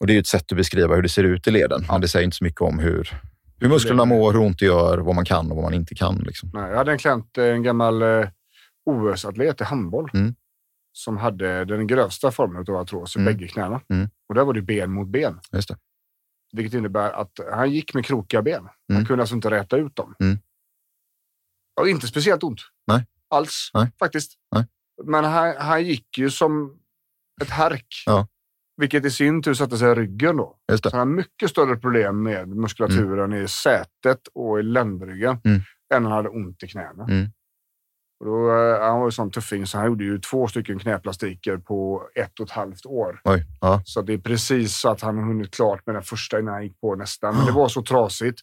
[0.00, 2.08] Och det är ett sätt att beskriva hur det ser ut i leden, men det
[2.08, 3.20] säger inte så mycket om hur,
[3.60, 6.16] hur musklerna mår, hur ont det gör, vad man kan och vad man inte kan.
[6.18, 6.50] Liksom.
[6.54, 8.28] Nej, jag hade en klient, eh, en gammal eh,
[8.86, 10.34] OS-atlet i handboll, Mm.
[10.92, 13.32] som hade den grövsta formen av artros i Mm.
[13.34, 13.80] bägge knäna.
[13.88, 14.08] Mm.
[14.28, 15.40] Och där var det ben mot ben.
[15.52, 15.76] Just det.
[16.52, 18.64] Vilket innebär att han gick med krokiga ben.
[18.88, 19.06] Han Mm.
[19.06, 20.14] kunde alltså inte räta ut dem.
[20.20, 20.38] Mm.
[21.80, 22.60] Och inte speciellt ont.
[22.86, 23.06] Nej.
[23.28, 23.92] Alls, Nej.
[23.98, 24.32] faktiskt.
[24.54, 24.64] Nej.
[25.04, 26.78] Men han, han gick ju som
[27.42, 27.86] ett härk.
[28.06, 28.28] Ja.
[28.80, 30.56] Vilket i sin tur sätter sig i ryggen då.
[30.72, 30.90] Just det.
[30.90, 35.60] Så han har mycket större problem med muskulaturen i sätet och i ländryggen Mm.
[35.94, 37.04] än han hade ont i knäna.
[37.04, 37.26] Mm.
[38.20, 41.56] Och då, eh, han var ju sån tuffing så han gjorde ju två stycken knäplastiker
[41.56, 43.20] på ett och ett halvt år.
[43.24, 43.44] Oj.
[43.60, 43.82] Ja.
[43.84, 46.62] Så det är precis så att han har hunnit klart med den första innan han
[46.62, 47.32] gick på nästa.
[47.32, 48.40] Men det var så trasigt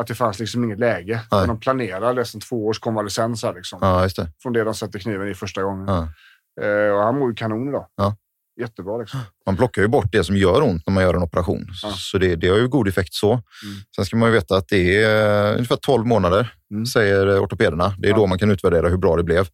[0.00, 1.20] att det fanns liksom inget läge.
[1.32, 1.46] Nej.
[1.46, 3.78] De planerade nästan två års konvalescens här liksom.
[3.82, 4.32] ja, det.
[4.42, 5.86] Från det de sätter kniven i första gången.
[5.88, 6.08] Ja.
[6.62, 7.86] Eh, och han mår ju kanon idag.
[7.96, 8.16] Ja.
[8.60, 9.20] Jättebra liksom.
[9.46, 11.66] Man plockar ju bort det som gör ont när man gör en operation.
[11.82, 11.90] Ja.
[11.96, 13.42] Så det, det har ju god effekt så.
[13.96, 16.86] Sen ska man ju veta att det är eh, ungefär 12 månader, Mm.
[16.86, 17.94] säger eh, ortopederna.
[17.98, 18.16] Det är Ja.
[18.16, 19.46] då man kan utvärdera hur bra det blev.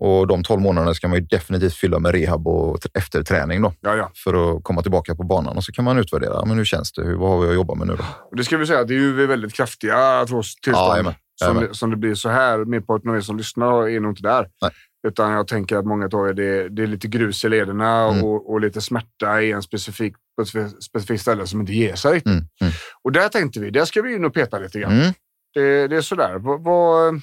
[0.00, 3.96] Och de 12 månaderna ska man ju definitivt fylla med rehab och efterträning då, Ja,
[3.96, 4.10] ja.
[4.24, 5.56] för att komma tillbaka på banan.
[5.56, 6.44] Och så kan man utvärdera.
[6.44, 7.02] Men hur känns det?
[7.04, 8.04] Hur, vad har vi att jobba med nu då?
[8.30, 10.88] Och det ska vi säga, det är ju väldigt kraftiga artrostillstånd.
[10.88, 11.14] Ja, jajamän.
[11.44, 12.58] som, det, som det blir så här.
[12.64, 14.46] Merparten av er som lyssnar är nog inte där.
[14.62, 14.70] Nej.
[15.08, 18.24] Utan jag tänker att många er, det, det är lite grus i lederna Mm.
[18.24, 21.94] och, och lite smärta i en specifik, på ett spe- specifikt ställe som inte ger
[21.94, 22.32] sig riktigt.
[22.32, 22.44] Mm.
[22.60, 22.72] Mm.
[23.02, 24.92] Och där tänkte vi, där ska vi in och peta lite grann.
[24.92, 25.12] Mm.
[25.54, 26.38] Det, det är sådär.
[26.38, 27.20] Vad, vad,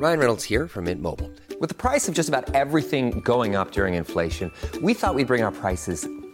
[0.00, 1.30] Ryan Reynolds here from Mint Mobile.
[1.60, 4.50] With the price of just about everything going up during inflation,
[4.82, 6.06] we thought we'd bring our prices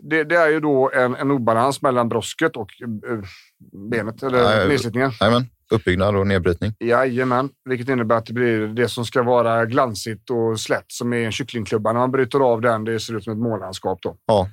[0.00, 3.18] det, det är ju då en, en obalans mellan brosket och eh,
[3.90, 5.10] benet, eller nedslitningen.
[5.20, 5.46] Jajamän.
[5.70, 6.74] Uppbyggnad och nedbrytning.
[6.80, 11.24] Jajamän, vilket innebär att det blir det som ska vara glansigt och slätt som är
[11.24, 11.92] en kycklingklubba.
[11.92, 13.98] När man bryter av den, det ser ut som ett månlandskap.
[14.02, 14.16] Då.
[14.26, 14.48] Ja.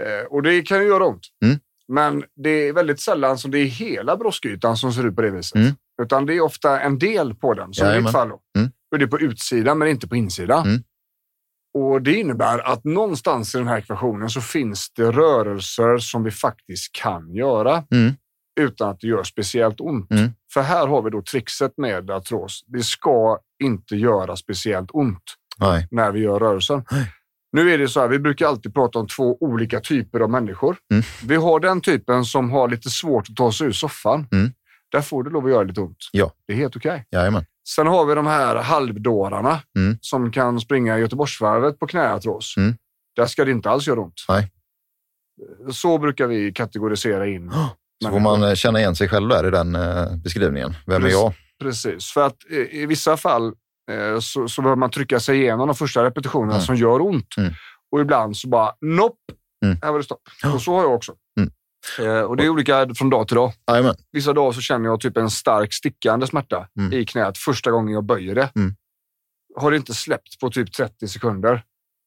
[0.00, 1.26] Eh, och det kan ju göra ont.
[1.44, 1.58] Mm.
[1.88, 5.30] Men det är väldigt sällan som det är hela broskytan som ser ut på det
[5.30, 5.56] viset.
[5.56, 5.72] Mm.
[6.02, 8.04] Utan det är ofta en del på den, som i Jajamän.
[8.04, 8.28] ditt fall.
[8.28, 8.40] Då.
[8.58, 8.70] Mm.
[8.92, 10.66] Och det är på utsidan, men inte på insidan.
[11.74, 16.30] Och Det innebär att någonstans i den här ekvationen så finns det rörelser som vi
[16.30, 18.12] faktiskt kan göra Mm.
[18.60, 20.10] utan att det gör speciellt ont.
[20.10, 20.30] Mm.
[20.54, 22.64] För här har vi då trixet med artros.
[22.66, 25.22] Det ska inte göra speciellt ont
[25.58, 25.88] Nej.
[25.90, 26.84] när vi gör rörelsen.
[27.52, 30.76] Nu är det så här, vi brukar alltid prata om två olika typer av människor.
[30.92, 31.04] Mm.
[31.24, 34.26] Vi har den typen som har lite svårt att ta sig ur soffan.
[34.32, 34.52] Mm.
[34.92, 35.96] Där får det lov att göra lite ont.
[36.12, 36.32] Ja.
[36.46, 37.06] Det är helt okej.
[37.10, 37.44] Jajamän.
[37.68, 39.98] Sen har vi de här halvdårarna Mm.
[40.00, 42.54] som kan springa Göteborgsvarvet på knäartros.
[42.56, 42.74] Mm.
[43.16, 44.14] Där ska det inte alls göra ont.
[44.28, 44.52] Nej.
[45.72, 47.52] Så brukar vi kategorisera in.
[48.04, 50.74] Så får man eh, känna igen sig själv där i den eh, beskrivningen.
[50.86, 51.12] Vem är Precis.
[51.20, 51.34] jag?
[51.60, 53.46] Precis, för att i, i vissa fall
[53.90, 56.64] eh, så, så behöver man trycka sig igenom de första repetitionerna Mm.
[56.66, 57.36] som gör ont.
[57.38, 57.52] Mm.
[57.92, 59.18] Och ibland så bara nopp,
[59.64, 59.78] Mm.
[59.82, 60.22] här var det stopp.
[60.54, 61.14] Och så har jag också.
[61.98, 63.52] Eh, och det är olika från dag till dag.
[63.70, 63.94] Jajamän.
[64.12, 66.92] Vissa dagar så känner jag typ en stark stickande smärta Mm.
[66.92, 68.50] i knät första gången jag böjer det.
[68.56, 68.74] Mm.
[69.56, 71.62] Har det inte släppt på typ 30 sekunder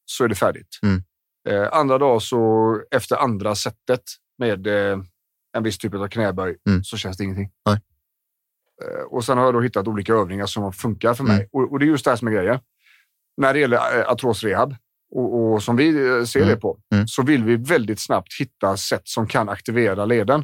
[0.05, 0.79] så är det färdigt.
[0.83, 1.03] Mm.
[1.49, 4.01] Eh, andra dagar så efter andra sättet
[4.37, 4.99] med eh,
[5.57, 6.83] en viss typ av knäböj Mm.
[6.83, 7.51] så känns det ingenting.
[7.65, 7.79] Nej.
[8.83, 11.35] Eh, och sen har jag då hittat olika övningar som funkar för mig.
[11.35, 11.47] Mm.
[11.51, 12.59] Och, och det är just det här som är grejen.
[13.37, 14.75] När det gäller eh, artrosrehab
[15.15, 15.87] och, och som vi
[16.19, 16.49] eh, ser Mm.
[16.49, 17.07] det på Mm.
[17.07, 20.43] så vill vi väldigt snabbt hitta sätt som kan aktivera leden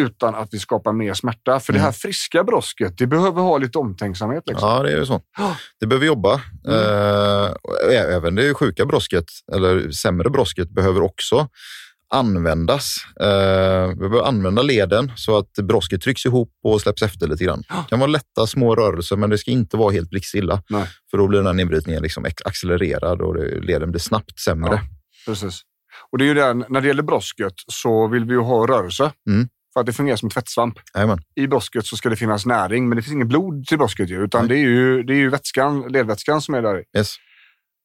[0.00, 1.60] utan att vi skapar mer smärta.
[1.60, 4.42] För det här friska brosket, det behöver ha lite omtänksamhet.
[4.46, 4.68] Liksom.
[4.68, 5.20] Ja, det är ju så.
[5.80, 6.34] Det behöver jobba.
[6.68, 9.24] Eh, och ä- även det sjuka brosket,
[9.54, 11.48] eller sämre brosket, behöver också
[12.14, 12.96] användas.
[13.20, 17.62] Eh, vi behöver använda leden så att brosket trycks ihop och släpps efter lite grann.
[17.68, 20.62] Det kan vara lätta små rörelser, men det ska inte vara helt blickstilla.
[20.68, 20.86] Nej.
[21.10, 24.72] För då blir den här nedbrytningen liksom accelererad och leden blir snabbt sämre.
[24.72, 24.80] Ja.
[25.26, 25.60] Precis.
[26.12, 29.12] Och det är ju den, när det gäller brosket så vill vi ju ha rörelse.
[29.28, 29.48] Mm.
[29.72, 30.78] För att det fungerar som tvättsvamp.
[30.94, 31.18] Jajamän.
[31.34, 34.24] I brosket så ska det finnas näring, men det finns inget blod till brosket ju,
[34.24, 36.98] utan det är ju, det är ju vätskan, ledvätskan som är där i.
[36.98, 37.16] Yes.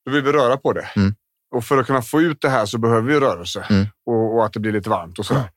[0.05, 0.89] Då vill vi röra på det.
[0.95, 1.15] Mm.
[1.55, 3.85] Och för att kunna få ut det här så behöver vi rörelse Mm.
[4.05, 5.49] och, och att det blir lite varmt och sådär.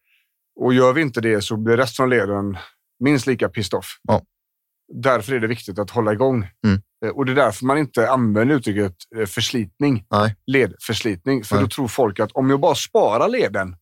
[0.61, 2.57] Och gör vi inte det så blir resten av leden
[3.04, 3.98] minst lika pissed off.
[4.02, 4.22] Ja.
[4.94, 6.48] Därför är det viktigt att hålla igång.
[6.66, 6.80] Mm.
[7.04, 10.37] Eh, Och det är därför man inte använder uttrycket eh, förslitning, Nej.
[10.46, 11.44] ledförslitning.
[11.44, 11.64] För Nej.
[11.64, 13.76] då tror folk att om jag bara sparar leden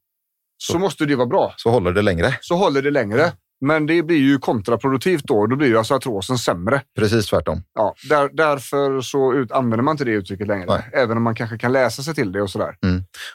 [0.58, 0.78] så Så.
[0.78, 1.54] måste det vara bra.
[1.56, 2.38] Så håller det längre.
[2.40, 3.32] Så håller det längre.
[3.66, 5.46] Men det blir ju kontraproduktivt då.
[5.46, 6.82] Då blir ju alltså artrosen sämre.
[6.98, 7.62] Precis tvärtom.
[7.74, 10.66] Ja, där, därför så ut, använder man inte det uttrycket längre.
[10.68, 10.90] Nej.
[10.92, 12.74] Även om man kanske kan läsa sig till det och sådär.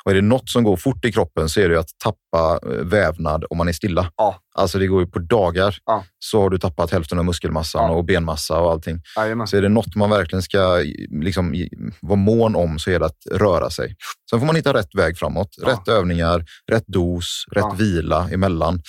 [0.03, 2.59] Och är det något som går fort i kroppen så är det ju att tappa
[2.73, 4.11] eh, vävnad om man är stilla.
[4.17, 4.35] Ja.
[4.55, 6.03] Alltså det går ju på dagar Ja.
[6.19, 7.95] så har du tappat hälften av muskelmassan Ja.
[7.95, 9.01] och benmassa och allting.
[9.17, 9.47] Jajamän.
[9.47, 10.83] Så är det något man verkligen ska
[11.23, 11.55] liksom,
[12.01, 13.95] vara mån om så är det att röra sig.
[14.29, 15.49] Sen får man hitta rätt väg framåt.
[15.65, 17.75] Rätt övningar, rätt dos, rätt Ja.
[17.79, 18.81] vila emellan.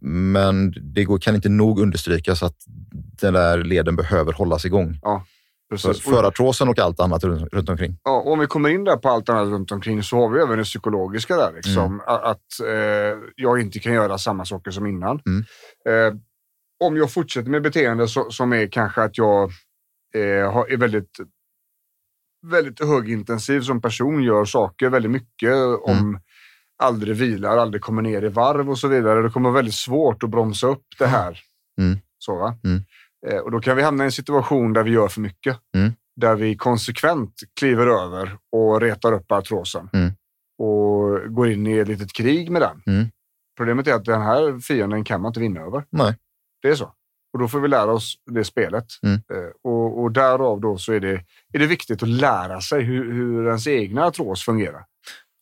[0.00, 2.56] Men det går, kan inte nog understrykas att
[3.20, 4.98] den där leden behöver hållas igång.
[5.70, 6.04] För, Precis.
[6.04, 7.98] för artrosen och allt annat runt, runt omkring.
[8.04, 10.40] Ja, och om vi kommer in där på allt annat runt omkring så har vi
[10.40, 11.52] även det psykologiska där.
[11.54, 11.84] Liksom.
[11.84, 12.00] Mm.
[12.06, 15.20] Att eh, jag inte kan göra samma saker som innan.
[15.26, 15.44] Mm.
[15.88, 16.20] Eh,
[16.84, 19.50] om jag fortsätter med beteende så, som är kanske att jag
[20.14, 21.20] eh, har, är väldigt,
[22.46, 26.20] väldigt högintensiv som person, gör saker väldigt mycket om
[26.78, 29.22] aldrig vilar, aldrig kommer ner i varv och så vidare.
[29.22, 31.40] Det kommer vara väldigt svårt att bromsa upp det här.
[31.80, 31.98] Mm.
[32.18, 32.54] Så?
[32.64, 32.84] Mm.
[33.26, 35.56] Eh, och då kan vi hamna i en situation där vi gör för mycket.
[35.74, 35.92] Mm.
[36.16, 39.88] Där vi konsekvent kliver över och retar upp artrosen.
[39.92, 40.12] Mm.
[40.58, 42.82] Och går in i ett litet krig med den.
[42.86, 43.08] Mm.
[43.56, 45.84] Problemet är att den här fienden kan man inte vinna över.
[45.90, 46.16] Nej.
[46.62, 46.92] Det är så.
[47.32, 48.86] Och då får vi lära oss det spelet.
[49.02, 49.14] Mm.
[49.14, 53.12] Eh, och, och därav då så är det, är det viktigt att lära sig hur,
[53.12, 54.84] hur ens egna artros fungerar.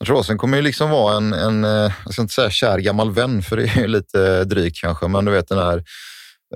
[0.05, 3.43] Artrosen kommer ju liksom vara en, en, eh, jag ska inte säga kär gammal vän,
[3.43, 5.85] för det är ju lite drygt kanske, men du vet den här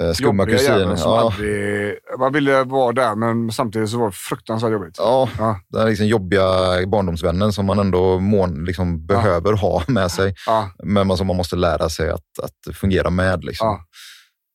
[0.01, 0.97] eh, skumma kusinen.
[0.99, 4.95] Ja, aldrig, man ville vara där, men samtidigt så var det fruktansvärt jobbigt.
[4.99, 5.61] ja, Ja.
[5.69, 6.43] den liksom jobbiga
[6.87, 11.37] barndomsvännen som man ändå mån, liksom behöver ha med sig, Ja, men man- som man
[11.37, 13.45] måste lära sig att, att fungera med.
[13.45, 13.67] Liksom.
[13.67, 13.85] Ja.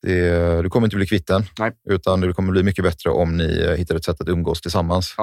[0.07, 1.71] Det, du kommer inte bli kvitt den, Nej.
[1.89, 5.15] utan det kommer bli mycket bättre om ni eh, hittar ett sätt att umgås tillsammans.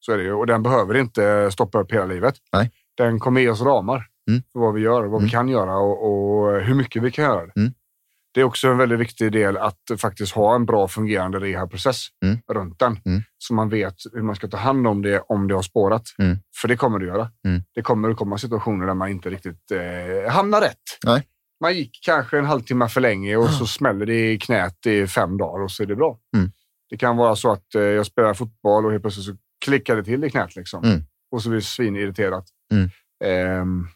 [0.00, 0.32] så är det ju.
[0.32, 2.34] Och den behöver inte stoppa upp hela livet.
[2.52, 2.70] Nej.
[3.04, 4.42] Den kommer ge oss ramar Mm.
[4.52, 5.28] för vad vi gör, vad vi Mm.
[5.30, 7.46] kan göra och, och hur mycket vi kan göra.
[7.46, 7.52] det.
[7.60, 7.72] Mm.
[8.34, 12.38] Det är också en väldigt viktig del att faktiskt ha en bra fungerande rehabprocess Mm.
[12.52, 12.98] runt den.
[13.04, 13.22] Mm.
[13.38, 16.02] Så man vet hur man ska ta hand om det om det har spårat.
[16.18, 16.36] Mm.
[16.60, 17.30] För det kommer det göra.
[17.46, 17.62] Mm.
[17.74, 20.76] Det kommer att komma situationer där man inte riktigt eh, hamnar rätt.
[21.06, 21.26] Nej.
[21.60, 25.38] Man gick kanske en halvtimme för länge och så smäller det i knät i fem
[25.38, 26.18] dagar och så är det bra.
[26.36, 26.50] Mm.
[26.90, 29.32] Det kan vara så att eh, jag spelar fotboll och helt plötsligt så
[29.64, 30.56] klickar det till i knät.
[30.56, 30.84] Liksom.
[31.32, 32.44] Och så blir det svinirriterat.
[32.72, 32.90] Mm.
[33.24, 33.86] Ehm,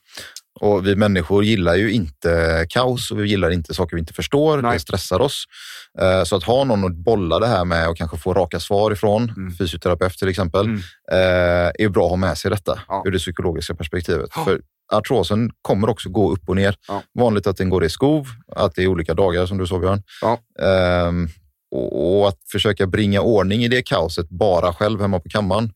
[0.61, 4.62] Och vi människor gillar ju inte kaos och vi gillar inte saker vi inte förstår.
[4.62, 4.73] Nej.
[4.73, 5.44] Det stressar oss.
[6.01, 8.90] Eh, Så att ha någon att bolla det här med och kanske få raka svar
[8.90, 9.53] ifrån, Mm.
[9.55, 10.79] fysioterapeut till exempel, Mm.
[11.12, 13.03] eh, är bra att ha med sig detta Ja.
[13.07, 14.31] ur det psykologiska perspektivet.
[14.37, 14.44] Ja.
[14.44, 14.61] För
[14.92, 16.77] artrosen kommer också gå upp och ner.
[16.88, 17.03] Ja.
[17.18, 20.03] Vanligt att den går i skov, att det är olika dagar som du sa Björn.
[20.20, 20.38] Ja.
[20.66, 21.29] Ehm,
[21.70, 25.73] och, och att försöka bringa ordning i det kaoset bara själv hemma på kammaren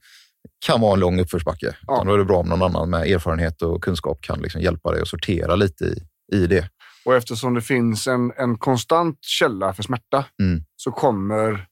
[0.66, 1.76] kan vara en lång uppförsbacke.
[1.86, 2.02] Ja.
[2.06, 5.02] Då är det bra om någon annan med erfarenhet och kunskap kan liksom hjälpa dig
[5.02, 6.02] att sortera lite i,
[6.36, 6.68] i det.
[7.04, 10.60] och eftersom det finns en, en konstant källa för smärta Mm.
[10.76, 11.66] så kommer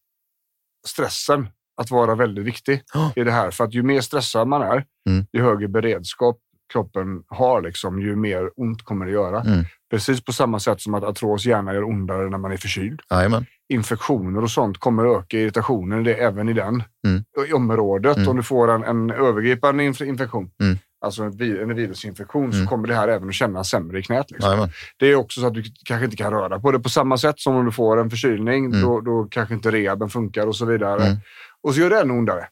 [0.86, 1.48] stressen
[1.80, 3.12] att vara väldigt viktig Ja.
[3.16, 3.50] i det här.
[3.50, 5.26] För att ju mer stressad man är, Mm.
[5.32, 6.38] ju högre beredskap
[6.72, 9.40] kroppen har, liksom, ju mer ont kommer det göra.
[9.40, 9.64] Mm.
[9.90, 13.00] Precis på samma sätt som att artros gärna gör ondare när man är förkyld.
[13.10, 13.46] Jajamän.
[13.68, 17.24] Infektioner och sånt kommer öka irritationen det, även i den Mm.
[17.48, 18.16] i området.
[18.16, 18.28] Mm.
[18.28, 20.78] Om du får en, en övergripande inf- infektion, Mm.
[21.00, 22.64] alltså en, en virusinfektion, Mm.
[22.64, 24.30] så kommer det här även att kännas sämre i knät.
[24.30, 24.68] Liksom.
[24.98, 27.40] Det är också så att du kanske inte kan röra på det på samma sätt
[27.40, 28.64] som om du får en förkylning.
[28.64, 28.80] Mm.
[28.82, 31.02] Då, då kanske inte rehaben funkar och så vidare.
[31.06, 31.16] Mm.
[31.62, 32.46] Och så gör det ännu ondare.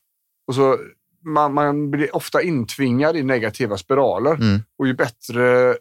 [0.48, 0.78] Och så,
[1.24, 4.34] man, man blir ofta intvingad i negativa spiraler.
[4.34, 4.60] Mm.
[4.78, 5.74] Och ju bättre,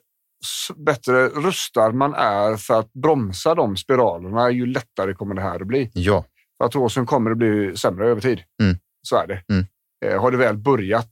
[0.76, 5.68] bättre rustad man är för att bromsa de spiralerna, ju lättare kommer det här att
[5.68, 5.92] bli.
[5.94, 6.26] Ja.
[6.58, 8.44] För artrosen kommer att bli sämre över tid.
[8.62, 8.78] Mm.
[9.02, 9.44] Så är det.
[9.50, 9.66] Mm.
[10.06, 11.10] Eh, har det väl börjat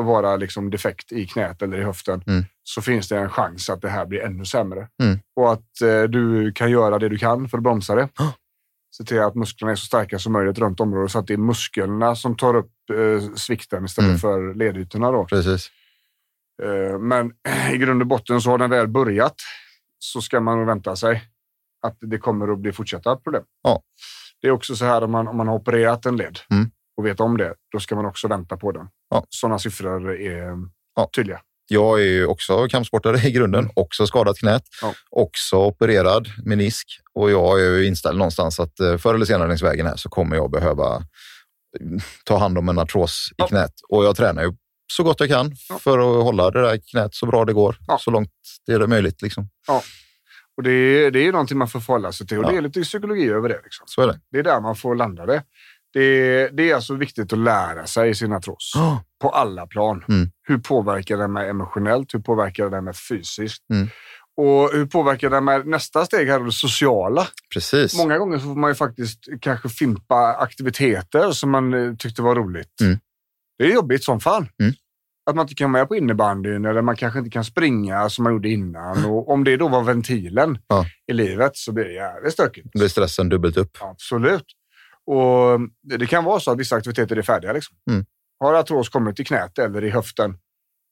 [0.00, 2.44] att vara liksom defekt i knät eller i höften Mm.
[2.62, 4.88] så finns det en chans att det här blir ännu sämre.
[5.02, 5.18] Mm.
[5.36, 8.08] Och att eh, du kan göra det du kan för att bromsa det.
[8.96, 11.38] Se till att musklerna är så starka som möjligt runt området så att det är
[11.38, 14.18] musklerna som tar upp eh, svikten istället Mm.
[14.18, 15.10] för ledytorna.
[15.10, 15.24] Då.
[15.24, 15.70] Precis.
[16.62, 17.32] Eh, men
[17.74, 19.34] i grund och botten så har den väl börjat
[19.98, 21.22] så ska man vänta sig
[21.86, 23.42] att det kommer att bli fortsatta problem.
[23.62, 23.82] Ja.
[24.42, 26.70] Det är också så här om man, om man har opererat en led Mm.
[26.96, 28.88] och vet om det, då ska man också vänta på den.
[29.10, 29.24] Ja.
[29.28, 30.52] Sådana siffror är
[30.96, 31.10] Ja.
[31.16, 31.40] tydliga.
[31.68, 34.92] Jag är ju också kampsportare i grunden, också skadat knät, Ja.
[35.10, 39.62] också opererad menisk och jag är ju inställd någonstans att eh, förr eller senare längs
[39.62, 41.02] vägen här så kommer jag behöva
[41.80, 44.52] mm, ta hand om en artros i knät och jag tränar ju
[44.92, 45.78] så gott jag kan Ja.
[45.78, 47.98] för att hålla det där knät så bra det går, Ja.
[47.98, 48.30] så långt
[48.66, 49.22] det är möjligt.
[49.22, 49.48] Liksom.
[50.56, 52.50] Och det är, det är någonting man får förhålla sig till och Ja.
[52.50, 53.60] det är lite psykologi över det.
[53.64, 53.84] Liksom.
[53.86, 54.20] Så är det.
[54.32, 55.42] Det är där man får landa det.
[55.92, 58.98] Det är, det är alltså viktigt att lära sig sin artros Oh.
[59.22, 60.04] på alla plan.
[60.08, 60.30] Mm.
[60.48, 62.14] Hur påverkar den mig emotionellt?
[62.14, 63.70] Hur påverkar den mig fysiskt?
[63.72, 63.88] Mm.
[64.36, 67.26] Och hur påverkar det med nästa steg här, det sociala?
[67.54, 67.96] Precis.
[67.98, 72.34] Många gånger så får man ju faktiskt kanske fimpa aktiviteter som man eh, tyckte var
[72.34, 72.80] roligt.
[72.80, 72.98] Mm.
[73.58, 74.48] Det är jobbigt som fan.
[74.62, 74.72] Mm.
[75.30, 78.22] Att man inte kan vara med på innebandyn eller man kanske inte kan springa som
[78.24, 79.04] man gjorde innan.
[79.04, 80.86] Och om det då var ventilen Ja.
[81.06, 82.68] i livet så blir det jävligt stökigt.
[82.72, 83.76] Då blir stressen dubbelt upp.
[83.80, 84.44] Absolut.
[85.06, 87.52] Och det det kan vara så att vissa aktiviteter är färdiga.
[87.52, 87.76] Liksom.
[87.90, 88.04] Mm.
[88.40, 90.38] Har artros kommit i knät eller i höften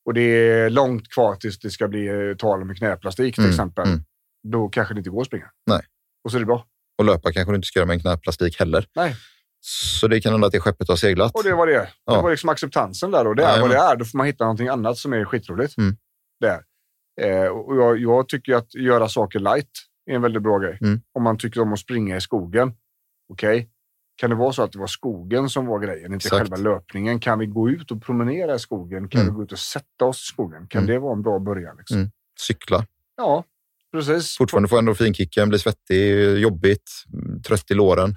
[0.07, 3.50] och det är långt kvar tills det ska bli eh, tal om knäplastik till Mm,
[3.53, 3.87] exempel.
[3.88, 4.00] mm.
[4.48, 5.46] Då kanske det inte går att springa.
[5.66, 5.81] Nej.
[6.24, 6.64] Och så är det bra.
[6.98, 8.87] Och löpa kanske du inte ska göra med en knäplastik heller.
[8.96, 9.16] Nej.
[9.66, 11.35] Så det kan hända att det skeppet har seglat.
[11.35, 11.72] Och det var det.
[11.72, 12.20] Det Ja.
[12.20, 13.70] var liksom acceptansen där och det är vad Jajamän.
[13.77, 13.96] det är.
[13.96, 15.79] Då får man hitta någonting annat som är skitroligt.
[15.79, 15.96] Mm.
[16.40, 16.62] Där.
[17.20, 19.68] Eh, och jag, jag tycker att göra saker light
[20.11, 20.79] är en väldigt bra grej.
[20.81, 21.00] Mm.
[21.14, 22.72] Om man tycker om att springa i skogen.
[23.33, 23.68] Okej,
[24.16, 26.40] kan det vara så att det var skogen som var grejen, inte Exakt.
[26.40, 27.20] själva löpningen?
[27.20, 29.09] Kan vi gå ut och promenera i skogen?
[29.09, 29.33] Kan Mm.
[29.35, 30.66] vi gå ut och sätta oss i skogen?
[30.68, 30.94] Kan Mm.
[30.94, 31.77] det vara en bra början?
[31.79, 31.96] Liksom?
[31.96, 32.11] Mm.
[32.40, 32.87] Cykla.
[33.16, 33.44] Ja,
[33.92, 34.37] precis.
[34.37, 36.90] Fortfarande få endorfinkicken, bli svettig, jobbigt,
[37.46, 38.16] trött i låren.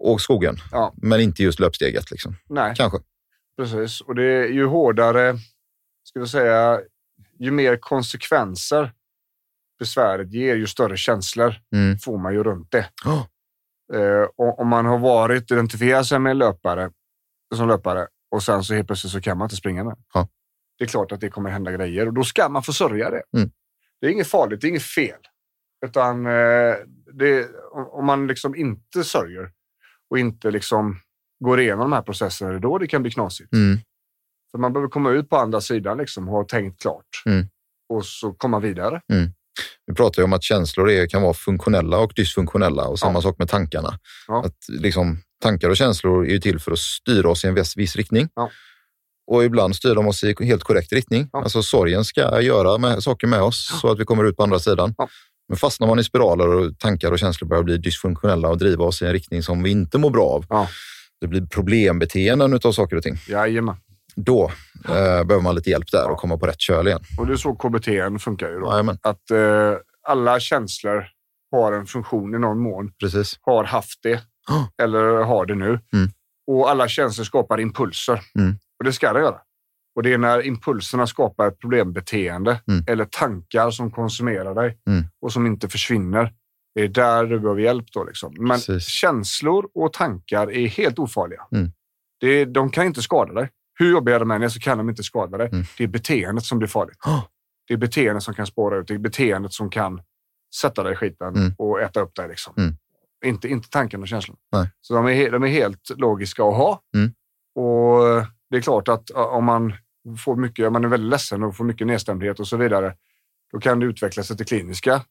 [0.00, 0.56] Och skogen.
[0.72, 0.94] Ja.
[0.96, 2.10] Men inte just löpsteget.
[2.10, 2.36] Liksom.
[2.48, 2.98] Nej, Kanske.
[3.56, 4.00] precis.
[4.00, 5.36] Och det är ju hårdare,
[6.04, 6.80] ska vi säga,
[7.38, 8.92] ju mer konsekvenser
[9.78, 11.98] besväret ger, ju större känslor Mm.
[11.98, 12.86] får man ju runt det.
[13.04, 13.26] Oh.
[14.00, 16.90] Eh, och om man har varit, identifierat sig med en löpare,
[17.54, 19.96] som löpare och sen så helt plötsligt så kan man inte springa med.
[20.14, 20.28] Ja.
[20.78, 23.22] Det är klart att det kommer hända grejer och då ska man få sörja det.
[23.36, 23.50] Mm.
[24.00, 25.20] Det är inget farligt, det är inget fel.
[25.86, 26.74] Utan eh,
[27.12, 29.50] det, om man liksom inte sörjer
[30.10, 31.00] och inte liksom
[31.44, 33.52] går igenom de här processerna, det är då det kan bli knasigt.
[33.52, 33.78] Mm.
[34.50, 37.22] För man behöver komma ut på andra sidan liksom, och ha tänkt klart.
[37.26, 37.46] Mm.
[37.88, 39.00] Och så komma vidare.
[39.86, 43.22] Vi pratar ju om att känslor är, kan vara funktionella och dysfunktionella och samma Ja.
[43.22, 43.98] sak med tankarna.
[44.28, 44.44] Ja.
[44.44, 47.76] Att liksom, tankar och känslor är ju till för att styra oss i en viss,
[47.76, 48.28] viss riktning.
[48.34, 48.50] Ja.
[49.26, 51.30] Och ibland styr de oss i helt korrekt riktning.
[51.32, 54.58] Alltså sorgen ska göra med, saker med oss så att vi kommer ut på andra
[54.58, 54.94] sidan.
[55.50, 59.02] Men fastnar man i spiraler och tankar och känslor börjar bli dysfunktionella och driva oss
[59.02, 60.44] i en riktning som vi inte mår bra av.
[60.48, 60.68] Ja.
[61.20, 63.16] Det blir problembeteenden utav saker och ting.
[63.28, 63.76] Jajamän.
[64.16, 64.50] Då
[64.88, 66.10] eh, behöver man lite hjälp där Ja.
[66.10, 67.00] och komma på rätt köl igen.
[67.18, 67.88] Och det är så KBT
[68.22, 68.58] funkar ju.
[68.60, 68.66] Då.
[68.70, 69.38] Jajamän, Att eh,
[70.08, 71.06] alla känslor
[71.50, 72.92] har en funktion i någon mån.
[73.00, 73.38] precis.
[73.42, 74.20] Har haft det.
[74.82, 75.66] Eller har det nu.
[75.92, 76.10] Mm.
[76.46, 78.20] Och alla känslor skapar impulser.
[78.38, 78.54] Mm.
[78.78, 79.36] Och det ska det göra.
[80.00, 82.84] Och det är när impulserna skapar ett problembeteende Mm.
[82.86, 85.04] eller tankar som konsumerar dig Mm.
[85.22, 86.32] och som inte försvinner.
[86.74, 87.86] Det är där du behöver hjälp.
[87.92, 88.34] Då, liksom.
[88.38, 88.84] Men Precis.
[88.86, 91.40] känslor och tankar är helt ofarliga.
[91.52, 91.72] Mm.
[92.20, 93.48] Det, de kan inte skada dig.
[93.78, 95.48] Hur jobbiga de än är så kan de inte skada dig.
[95.52, 95.64] Mm.
[95.78, 96.98] Det är beteendet som blir farligt.
[97.68, 98.88] Det är beteendet som kan spåra ut.
[98.88, 100.00] Det är beteendet som kan
[100.60, 101.52] sätta dig i skiten Mm.
[101.58, 102.28] och äta upp dig.
[102.28, 102.54] Liksom.
[102.56, 102.74] Mm.
[103.24, 104.36] Inte, inte tanken och känslan.
[104.52, 104.70] Nej.
[104.80, 106.82] Så de är, de är helt logiska att ha.
[107.54, 109.72] Och det är klart att om man
[110.18, 112.94] får mycket, man är väldigt ledsen och får mycket nedstämdhet och så vidare,
[113.52, 115.02] då kan det utveckla sig till kliniska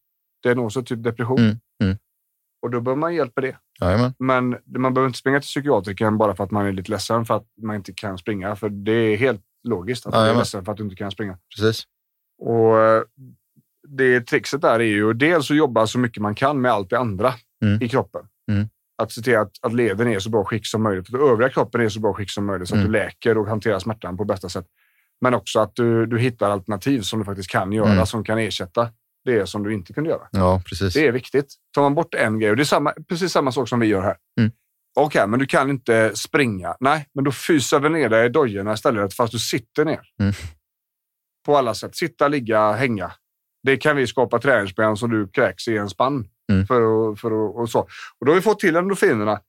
[0.44, 1.40] diagnoser, typ depression.
[1.40, 1.58] Mm.
[1.84, 1.98] Mm.
[2.62, 3.58] Och då behöver man hjälp med det.
[3.82, 4.14] Jajamän.
[4.20, 7.34] Men man behöver inte springa till psykiatrikern bara för att man är lite ledsen för
[7.36, 8.56] att man inte kan springa.
[8.56, 10.40] För det är helt logiskt att du är Jajamän.
[10.40, 11.38] ledsen för att du inte kan springa.
[11.56, 11.84] Precis.
[12.42, 13.04] Och eh,
[13.88, 17.00] det trixet där är ju dels att jobba så mycket man kan med allt det
[17.00, 17.82] andra Mm.
[17.84, 18.22] i kroppen.
[18.52, 18.70] Mm.
[19.02, 21.14] Att se till att, att leden är i så bra skick som möjligt.
[21.14, 22.92] Att övriga kroppen är i så bra skick som möjligt så att Mm.
[22.92, 24.66] du läker och hanterar smärtan på bästa sätt.
[25.22, 28.06] Men också att du, du hittar alternativ som du faktiskt kan göra, Mm.
[28.06, 28.90] som kan ersätta
[29.26, 30.28] det som du inte kunde göra.
[30.32, 30.94] Ja, precis.
[30.94, 31.54] Det är viktigt.
[31.76, 34.02] Tar man bort en grej, och det är samma, precis samma sak som vi gör
[34.02, 34.16] här.
[34.40, 34.52] Mm.
[34.96, 36.76] Okej, men du kan inte springa.
[36.80, 40.00] Nej, men då fysar vi ner dig i dojorna istället fast du sitter ner.
[40.20, 40.34] Mm.
[41.46, 41.96] På alla sätt.
[41.96, 43.12] Sitta, ligga, hänga.
[43.64, 46.28] Det kan vi skapa träningsprogram som du kräks i en spann.
[46.50, 46.68] Mm.
[46.68, 47.80] För, för, och så.
[48.20, 49.40] Och då har vi fått till endorfinerna,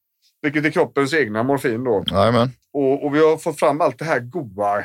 [0.43, 1.85] vilket är kroppens egna morfin.
[1.85, 2.05] Då.
[2.73, 4.79] Och, och vi har fått fram allt det här goa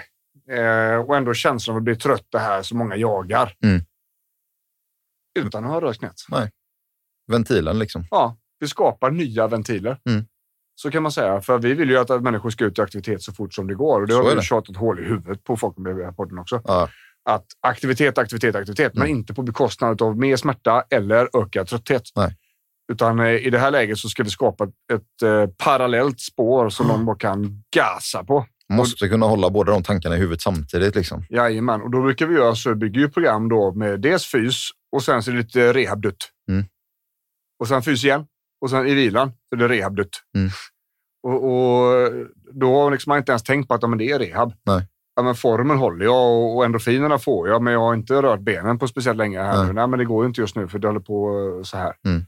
[0.49, 3.55] eh, och ändå känslan av att bli trött, det här som många jagar.
[3.63, 3.81] Mm.
[5.39, 6.15] Utan att ha rört knät.
[7.31, 8.05] Ventilen liksom.
[8.11, 9.97] Ja, vi skapar nya ventiler.
[10.09, 10.25] Mm.
[10.75, 11.41] Så kan man säga.
[11.41, 14.01] För vi vill ju att människor ska ut i aktivitet så fort som det går.
[14.01, 16.61] Och det Så har vi tjatat hål i huvudet på folk med podden också.
[16.65, 16.89] Ja.
[17.29, 18.93] Att aktivitet, aktivitet, aktivitet.
[18.93, 19.17] Men Mm.
[19.17, 22.03] inte på bekostnad av mer smärta eller ökad trötthet.
[22.15, 22.35] Nej.
[22.91, 26.69] Utan eh, i det här läget så ska vi skapa ett, ett eh, parallellt spår
[26.69, 26.97] som Mm.
[26.97, 28.45] de bara kan gasa på.
[28.73, 30.95] Måste kunna hålla båda de tankarna i huvudet samtidigt.
[30.95, 31.25] Liksom.
[31.29, 34.69] Jajamän, och då brukar vi göra så vi bygger ju program då med dels fys
[34.95, 36.17] och sen så är det lite rehabdutt.
[36.49, 36.65] Mm.
[37.59, 38.25] Och sen fys igen
[38.61, 40.21] och sen i vilan så är det rehabdutt.
[40.37, 40.49] Mm.
[41.27, 42.11] Och, och
[42.53, 44.53] då har liksom man inte ens tänkt på att ja, men det är rehab.
[44.65, 44.87] Nej.
[45.15, 48.39] Ja, men formen håller jag och, och endorfinerna får jag, men jag har inte rört
[48.39, 49.67] benen på speciellt länge här Nej.
[49.67, 49.73] nu.
[49.73, 51.93] Nej, men det går ju inte just nu för det håller på eh, så här.
[52.05, 52.25] Mm.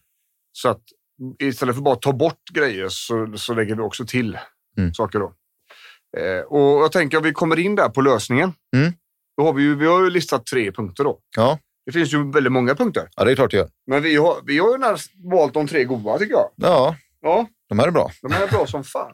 [0.52, 0.82] Så att
[1.39, 4.38] istället för bara att ta bort grejer så, så lägger vi också till
[4.77, 4.94] Mm.
[4.94, 5.33] saker då.
[6.17, 8.54] Eh, och jag tänker om vi kommer in där på lösningen.
[8.75, 8.94] Mm.
[9.38, 11.19] Då har vi, ju, vi har ju listat tre punkter då.
[11.35, 13.10] Ja, Det finns ju väldigt många punkter.
[13.15, 13.69] Ja, det är klart det gör.
[13.88, 14.98] Men vi har, vi har ju
[15.31, 16.50] valt de tre goda tycker jag.
[16.56, 18.12] Ja, Ja, de här är bra.
[18.21, 19.12] de är bra som fan.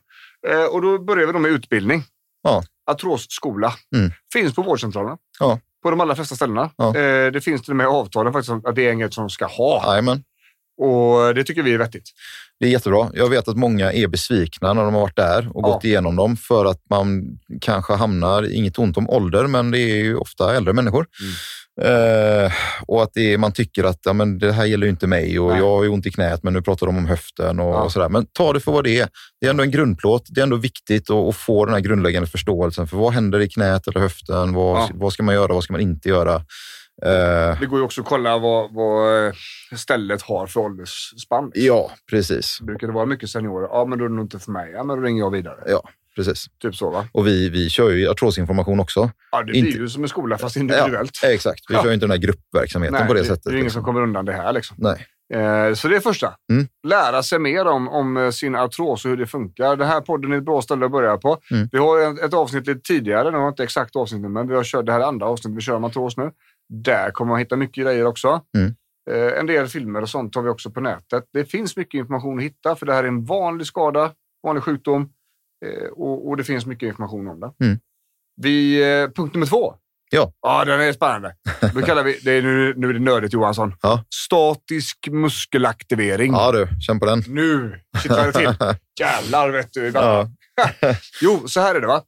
[0.48, 2.04] Eh, och då börjar vi då med utbildning.
[2.42, 2.64] Ja.
[2.92, 3.74] Artrosskola.
[3.96, 4.12] Mm.
[4.34, 5.18] Finns på vårdcentralerna.
[5.40, 5.60] Ja.
[5.84, 6.70] På de allra flesta ställena.
[6.78, 6.88] Ja.
[6.98, 9.84] Eh, det finns till och med avtalen faktiskt att det är inget som ska ha.
[9.92, 10.24] Jajamän.
[10.82, 12.10] Och det tycker vi är vettigt.
[12.60, 13.10] Det är jättebra.
[13.14, 15.74] Jag vet att många är besvikna när de har varit där och Ja.
[15.74, 17.24] gått igenom dem för att man
[17.62, 21.08] kanske hamnar, inget ont om ålder, men det är ju ofta äldre människor.
[21.82, 22.52] Eh,
[22.88, 25.50] och att är, man tycker att ja, men det här gäller ju inte mig och
[25.50, 25.60] Nej.
[25.60, 27.82] jag har ju ont i knät, men nu pratar de om höften och, Ja.
[27.84, 28.10] och sådär.
[28.10, 29.08] Men ta det för vad det är.
[29.42, 30.24] Det är ändå en grundplåt.
[30.30, 33.50] Det är ändå viktigt att, att få den här grundläggande förståelsen för vad händer i
[33.50, 34.54] knät eller höften?
[34.54, 34.90] Vad, Ja.
[34.94, 35.54] vad ska man göra?
[35.54, 36.36] Vad ska man inte göra?
[37.06, 39.34] Eh, Det går ju också att kolla vad, vad eh,
[39.76, 41.52] stället har för åldersspann.
[41.56, 42.62] ja, precis.
[42.62, 43.68] Brukar det vara mycket seniorer?
[43.72, 44.72] Ja, men då är det nog inte för mig.
[44.72, 45.58] Ja, men då ringer jag vidare.
[45.68, 45.82] Ja,
[46.16, 46.46] precis.
[46.62, 47.06] Typ så va?
[47.12, 49.12] Och vi, vi kör ju artrosinformation också.
[49.32, 51.20] Ja, det blir Inte- ju som en skola fast individuellt.
[51.24, 51.62] Ja, exakt.
[51.70, 51.82] Vi Ja.
[51.82, 53.44] kör ju inte den här gruppverksamheten Nej, på det, det, sättet.
[53.44, 53.80] det är ingen liksom.
[53.80, 54.54] som kommer undan det här.
[54.54, 54.78] Liksom.
[54.80, 55.08] Nej.
[55.34, 56.34] Eh, så det är första.
[56.52, 56.68] Mm.
[56.88, 59.76] Lära sig mer om, om eh, sin artros och hur det funkar.
[59.76, 61.38] Den här podden är ett bra ställe att börja på.
[61.52, 61.70] Mm.
[61.72, 64.86] Vi har ett, avsnitt lite tidigare, det var inte exakt avsnitt men vi har kört
[64.86, 66.32] det här andra avsnittet, vi kör om artros nu.
[66.70, 68.42] Där kommer man hitta mycket grejer också.
[68.58, 68.76] Mm.
[69.12, 71.24] Eh, en del filmer och sånt har vi också på nätet.
[71.34, 74.12] Det finns mycket information att hitta för det här är en vanlig skada,
[74.44, 75.10] vanlig sjukdom
[75.92, 77.66] och, och det finns mycket information om det.
[77.66, 77.80] Mm.
[78.42, 79.76] Vi, eh, punkt nummer två.
[80.12, 80.34] Ja.
[80.42, 81.36] Ja, den är spännande.
[81.74, 83.76] Då kallar vi, det är, nu, nu är det nördigt Johansson.
[83.82, 84.04] Ja.
[84.28, 86.34] Statisk muskelaktivering.
[86.34, 87.24] Ja du, känn på den.
[87.28, 88.56] Nu kittlar det till.
[89.00, 89.92] Jävlar vet du.
[89.94, 90.30] Ja.
[91.22, 92.02] Jo, så här är det va.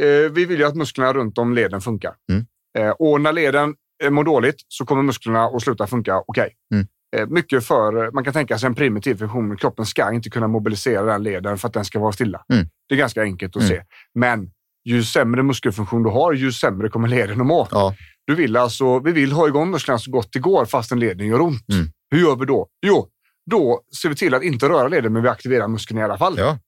[0.00, 2.14] Eh, vi vill ju att musklerna runt om leden funkar.
[2.32, 2.46] Mm.
[2.78, 6.54] Eh, och när leden eh, mår dåligt så kommer musklerna att sluta funka okej.
[6.74, 6.86] Mm.
[7.16, 9.56] Eh, mycket för, man kan tänka sig en primitiv funktion.
[9.56, 12.44] Kroppen ska inte kunna mobilisera den leden för att den ska vara stilla.
[12.52, 12.66] Mm.
[12.92, 13.76] Det är ganska enkelt att Mm.
[13.76, 13.82] se.
[14.14, 14.50] Men
[14.84, 17.68] ju sämre muskelfunktion du har, ju sämre kommer leden att må.
[17.70, 17.94] Ja.
[18.26, 21.40] Du vill alltså, vi vill ha igång musklerna så gott det går fastän leden gör
[21.40, 21.68] ont.
[21.72, 21.86] Mm.
[22.10, 22.68] Hur gör vi då?
[22.86, 23.08] Jo,
[23.50, 26.34] då ser vi till att inte röra leden, men vi aktiverar muskeln i alla fall.
[26.38, 26.58] ja,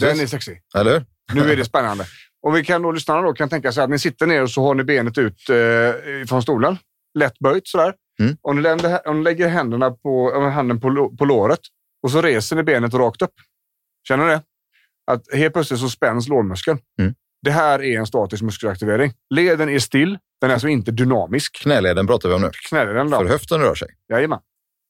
[0.00, 0.22] Den precis.
[0.22, 0.60] är sexig.
[0.78, 1.04] eller?
[1.32, 2.06] Nu är det spännande.
[2.42, 4.62] Och vi kan då, lyssnarna då kan tänka sig att ni sitter ner och så
[4.62, 6.76] har ni benet ut eh, från stolen.
[7.18, 7.94] Lätt böjt sådär.
[8.20, 8.36] Mm.
[8.42, 11.60] Om, ni länder, om ni lägger händerna på, handen på, på låret
[12.02, 13.34] och så reser ni benet rakt upp.
[14.08, 14.42] Känner ni det?
[15.12, 16.78] Att helt plötsligt så spänns lårmuskeln.
[17.00, 17.14] Mm.
[17.42, 19.12] Det här är en statisk muskelaktivering.
[19.34, 20.18] Leden är still.
[20.40, 21.56] Den är alltså inte dynamisk.
[21.62, 22.50] Knäleden pratar vi om nu.
[22.68, 23.30] Knäleden För då.
[23.30, 23.88] höften rör sig.
[24.12, 24.38] Jajamän.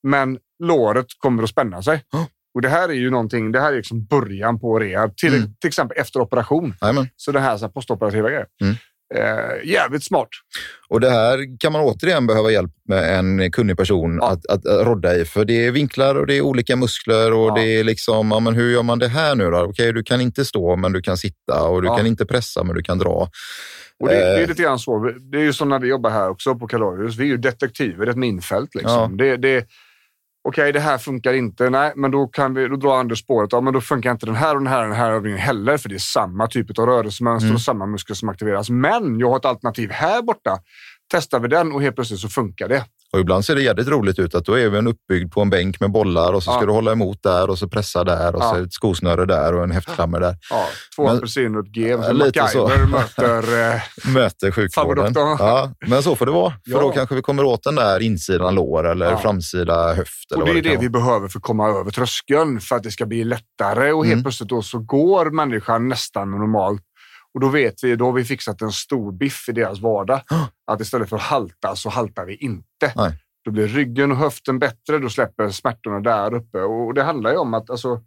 [0.03, 2.05] Men låret kommer att spänna sig.
[2.13, 2.27] Ja.
[2.55, 5.17] Och det här är ju någonting, det här är liksom början på rehab.
[5.17, 5.55] Till, Mm.
[5.61, 6.75] till exempel efter operation.
[6.81, 7.09] Jajamän.
[7.17, 8.47] Så det här så här postoperativa grejer.
[8.63, 8.75] Mm.
[9.15, 10.29] Eh, jävligt smart.
[10.89, 14.31] Och det här kan man återigen behöva hjälp med en kunnig person Ja.
[14.31, 15.25] att, att, att rodda i.
[15.25, 17.55] För det är vinklar och det är olika muskler och Ja.
[17.55, 19.59] det är liksom, ja, men hur gör man det här nu då?
[19.59, 22.77] Okej, du kan inte stå, men du kan sitta och du kan inte pressa, men
[22.77, 23.29] du kan dra.
[24.01, 24.49] Och det, det är Eh.
[24.49, 25.13] lite grann så.
[25.33, 27.17] Det är ju som när vi jobbar här också på Kalorius.
[27.17, 28.75] Vi är ju detektiver, ett minfält.
[28.75, 29.17] Liksom.
[29.17, 29.65] Det, det,
[30.49, 31.71] Okej, det här funkar inte.
[31.71, 33.53] Nej, men då, kan vi, då drar Anders spåret.
[33.53, 35.77] Ja, men då funkar inte den här och den här och den här övningen heller.
[35.79, 37.55] För det är samma typ av rörelsemönster Mm.
[37.55, 38.71] och samma muskel som aktiveras.
[38.71, 40.59] Men jag har ett alternativ här borta.
[41.13, 42.85] Testar vi den och helt plötsligt så funkar det.
[43.13, 45.51] Och ibland ser det jävligt roligt ut att då är vi en uppbyggd på en
[45.51, 46.67] bänk med bollar och så ska Ja.
[46.67, 48.63] du hålla emot där och så pressa där och så Ja.
[48.63, 50.37] ett skosnöre där och en häftklammer där.
[50.51, 51.89] Ja, två apelsiner och ett G.
[51.89, 52.69] Ja, Så lite så.
[52.91, 53.73] Möter...
[53.75, 53.81] Eh,
[54.15, 55.13] Möter sjukvården.
[55.17, 56.53] Ja, men så får det vara.
[56.73, 60.33] För då kanske vi kommer åt den där insidan lår eller framsida höft.
[60.33, 62.83] Eller Och det är det det vi behöver för att komma över tröskeln för att
[62.83, 63.93] det ska bli lättare.
[63.93, 64.23] Och helt Mm.
[64.25, 66.83] plötsligt då så går människan nästan normalt.
[67.35, 70.21] Och då vet vi, då har vi fixat en stor biff i deras vardag.
[70.67, 72.93] Att istället för att halta så haltar vi inte.
[72.97, 73.19] Nej.
[73.45, 76.59] Då blir ryggen och höften bättre, då släpper smärtorna där uppe.
[76.59, 78.01] Och det handlar ju om att alltså,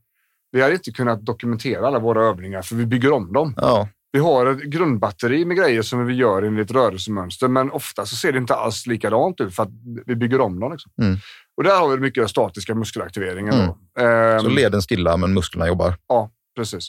[0.51, 3.53] vi har inte kunnat dokumentera alla våra övningar för vi bygger om dem.
[3.57, 8.15] Ja, Vi har ett grundbatteri med grejer som vi gör enligt rörelsemönster, men ofta så
[8.15, 9.69] ser det inte alls likadant ut för att
[10.05, 10.71] vi bygger om dem.
[10.71, 10.91] Liksom.
[11.01, 11.17] Mm.
[11.57, 13.53] Och där har vi mycket statiska muskelaktiveringen.
[13.53, 13.69] Mm.
[13.99, 15.95] Ehm, så leden stilla men musklerna jobbar.
[16.07, 16.87] Ja, precis.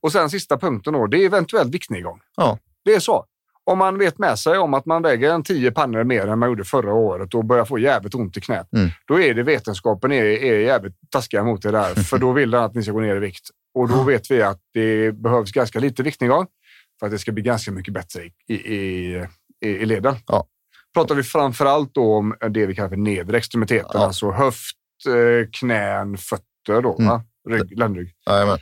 [0.00, 2.20] Och sen sista punkten då, det är eventuellt viktnedgång.
[2.36, 2.58] Ja.
[2.84, 3.26] Det är så.
[3.64, 6.48] Om man vet med sig om att man väger en 10 pannor mer än man
[6.48, 8.90] gjorde förra året och börjar få jävligt ont i knät, Mm.
[9.06, 11.94] då är det vetenskapen är, är jävligt taskiga mot det där.
[11.94, 13.48] för då vill den att ni ska gå ner i vikt.
[13.74, 16.46] Och då vet vi att det behövs ganska lite viktnedgång
[16.98, 19.14] för att det ska bli ganska mycket bättre i, i,
[19.64, 20.16] i, i leden.
[20.26, 20.46] Ja.
[20.94, 24.06] Pratar vi framför allt om det vi kallar för nedre extremiteten, Ja.
[24.06, 24.76] alltså höft,
[25.08, 27.20] eh, knän, fötter då, Mm.
[27.48, 28.12] Rygg, ländrygg.
[28.26, 28.58] Jajamän.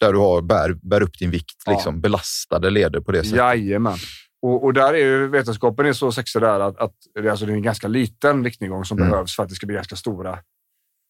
[0.00, 1.72] Där du har, bär, bär upp din vikt, Ja.
[1.72, 3.36] liksom, belastade leder på det sättet.
[3.38, 3.96] Jajamän.
[4.42, 7.46] Och, och där är ju vetenskapen är så sexig där att, att det, är alltså,
[7.46, 9.10] det är en ganska liten viktnedgång som Mm.
[9.10, 10.38] behövs för att det ska bli ganska stora.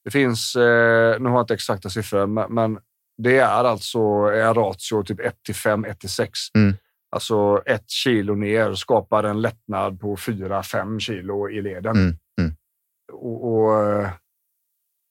[0.05, 2.79] Det finns, eh, nu har jag inte exakta siffror, men, men
[3.23, 3.99] det är alltså
[4.35, 6.31] en ratio typ 1 till 5, 1 till 6.
[6.55, 6.75] Mm.
[7.11, 11.97] Alltså ett kilo ner skapar en lättnad på fyra, fem kilo i leden.
[11.97, 12.55] Mm, mm.
[13.13, 14.11] Och, och eh,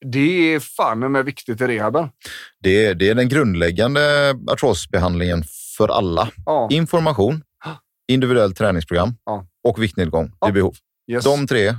[0.06, 2.10] det är fan med viktigt i rehaben.
[2.64, 5.44] Det, det är den grundläggande artrosbehandlingen
[5.78, 6.30] för alla.
[6.46, 7.44] Ja, Information,
[8.12, 9.46] individuellt träningsprogram Ja.
[9.64, 10.48] och viktnedgång Ja.
[10.48, 10.76] vid behov.
[11.12, 11.24] yes.
[11.24, 11.76] De tre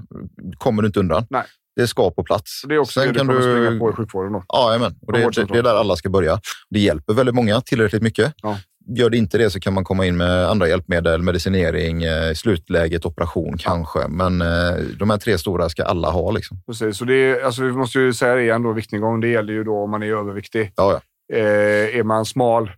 [0.59, 1.27] kommer du inte undan.
[1.31, 1.43] Nej.
[1.77, 2.62] Det ska på plats.
[2.69, 4.33] det är också Sen det du kan kommer du- springa på i sjukvården.
[4.33, 4.45] Då.
[4.49, 4.75] Ja,
[5.07, 6.41] och det, det, det är där alla ska börja.
[6.71, 8.35] Det hjälper väldigt många tillräckligt mycket.
[8.43, 8.59] Ja.
[8.97, 13.07] Gör det inte det så kan man komma in med andra hjälpmedel, medicinering, eh, slutläget,
[13.07, 14.09] operation kanske.
[14.09, 16.30] Men eh, de här tre stora ska alla ha.
[16.30, 16.62] Liksom.
[16.66, 16.97] Precis.
[16.97, 19.20] Så det är, alltså, vi måste ju säga det igen, då, viktnedgång.
[19.20, 20.72] Det gäller ju då om man är överviktig.
[20.76, 21.36] Ja, ja.
[21.36, 22.70] Eh, är man smal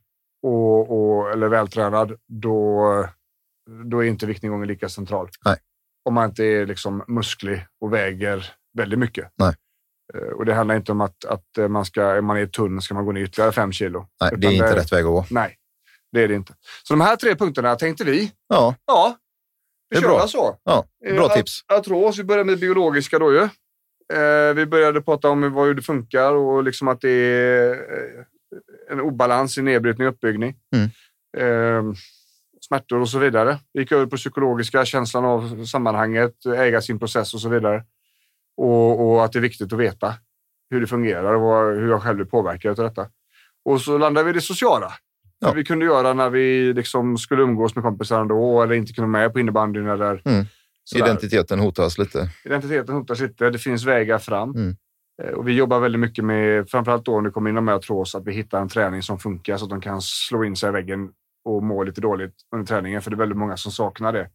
[0.42, 3.08] och, och, eller vältränad, då,
[3.84, 5.28] då är inte viktnedgången lika central.
[5.44, 5.56] Nej.
[6.04, 8.46] Om man inte är liksom musklig och väger
[8.78, 9.28] väldigt mycket.
[9.38, 9.54] Nej.
[10.14, 12.94] Eh, och det handlar inte om att, att man ska, om man är tunn ska
[12.94, 14.06] man gå ner ytterligare fem kilo.
[14.20, 15.26] Nej, det är inte rätt väg att gå.
[15.30, 15.56] Nej,
[16.12, 16.54] det är det inte.
[16.82, 19.16] Så de här tre punkterna tänkte vi, Ja, ja,
[19.90, 20.28] vi Det är kör bra.
[20.28, 20.58] så.
[20.64, 20.84] ja.
[21.06, 21.60] Eh, bra att- tips.
[21.72, 23.48] Artros, vi börjar med det biologiska då ju.
[24.12, 28.24] Eh, vi började prata om vad, hur det funkar och liksom att det är eh,
[28.90, 30.56] en obalans i nedbrytning och uppbyggning.
[30.76, 30.90] Mm.
[31.38, 31.94] Eh,
[32.68, 33.58] smärtor och så vidare.
[33.72, 37.84] Vi gick över på psykologiska, känslan av sammanhanget, äga sin process och så vidare.
[38.56, 40.14] Och, och att det är viktigt att veta
[40.70, 43.06] hur det fungerar och hur jag själv blir påverkad av detta.
[43.64, 44.92] Och så landade vi i det sociala.
[45.40, 45.52] Ja.
[45.52, 49.22] Vi kunde göra när vi liksom skulle umgås med kompisar ändå eller inte kunde vara
[49.22, 50.46] med på innebandyn eller Mm.
[50.96, 52.30] Identiteten hotas lite.
[52.44, 53.50] Identiteten hotas lite.
[53.50, 54.50] Det finns vägar fram.
[54.50, 54.76] Mm.
[55.22, 58.14] Eh, Och vi jobbar väldigt mycket med, framförallt då när det kommer in med artros,
[58.14, 60.72] att vi hittar en träning som funkar så att de kan slå in sig i
[60.72, 61.10] väggen
[61.44, 63.02] och må lite dåligt under träningen.
[63.02, 64.30] För det är väldigt många som saknar det.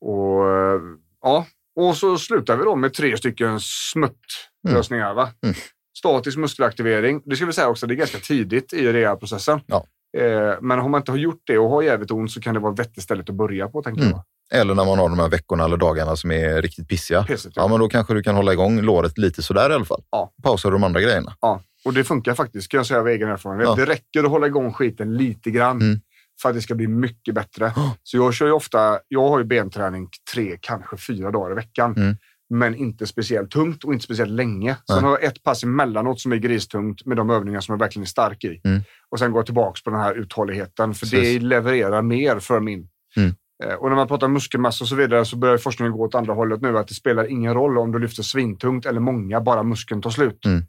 [0.00, 0.80] Och eh,
[1.22, 1.46] ja,
[1.76, 5.14] och så slutar vi då med tre stycken smuttlösningar.
[5.14, 5.30] Va?
[5.42, 5.54] Mm.
[5.98, 7.22] Statisk muskelaktivering.
[7.24, 9.60] Det ska vi säga också, det är ganska tidigt i rehabprocessen.
[9.66, 9.84] Ja.
[10.18, 12.60] Eh, Men om man inte har gjort det och har jävligt ont så kan det
[12.60, 14.12] vara ett vettigt ställe att börja på, tänker Mm.
[14.12, 14.22] jag.
[14.60, 17.24] Eller när man har de här veckorna eller dagarna som är riktigt pissiga.
[17.24, 20.02] Pissigt, Ja, men då kanske du kan hålla igång låret lite sådär i alla fall.
[20.10, 20.32] Ja.
[20.42, 21.32] Pausa de andra grejerna.
[21.40, 23.68] Ja, och det funkar faktiskt kan jag säga av egen erfarenhet.
[23.68, 23.74] Ja.
[23.74, 26.00] Det räcker att hålla igång skiten lite grann Mm.
[26.42, 27.72] för att det ska bli mycket bättre.
[27.76, 27.94] Ja.
[28.02, 31.94] Så jag kör ju ofta, jag har ju benträning tre, kanske fyra dagar i veckan.
[31.96, 32.16] Mm.
[32.50, 34.76] Men inte speciellt tungt och inte speciellt länge.
[34.86, 38.02] Sen har jag ett pass emellanåt som är gristungt med de övningar som jag verkligen
[38.02, 38.60] är stark i.
[38.64, 38.80] Mm.
[39.08, 41.40] Och sen går jag tillbaka på den här uthålligheten, för Precis.
[41.40, 42.88] det levererar mer för min.
[43.16, 43.34] Mm.
[43.64, 46.34] Eh, Och när man pratar muskelmassa och så vidare så börjar forskningen gå åt andra
[46.34, 46.78] hållet nu.
[46.78, 50.44] Att det spelar ingen roll om du lyfter svintungt eller många, bara muskeln tar slut.
[50.46, 50.62] Mm.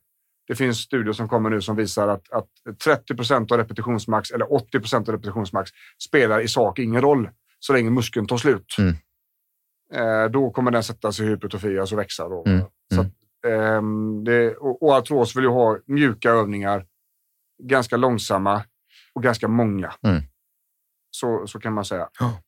[0.47, 2.47] Det finns studier som kommer nu som visar att, att
[2.83, 5.71] 30 procent av repetitionsmax eller 80 procent av repetitionsmax
[6.07, 8.75] spelar i sak ingen roll så länge muskeln tar slut.
[9.93, 10.23] Mm.
[10.23, 12.29] Eh, då kommer den sätta sig i hypertrofi, alltså växa.
[12.29, 12.43] Då.
[12.45, 12.65] Mm.
[12.93, 13.07] Så att,
[13.47, 16.85] ehm, det, och, och artros vill ju ha mjuka övningar,
[17.63, 18.63] ganska långsamma
[19.13, 19.93] och ganska många.
[20.07, 20.21] Mm.
[21.11, 22.09] Så, så kan man säga.
[22.19, 22.41] Ja.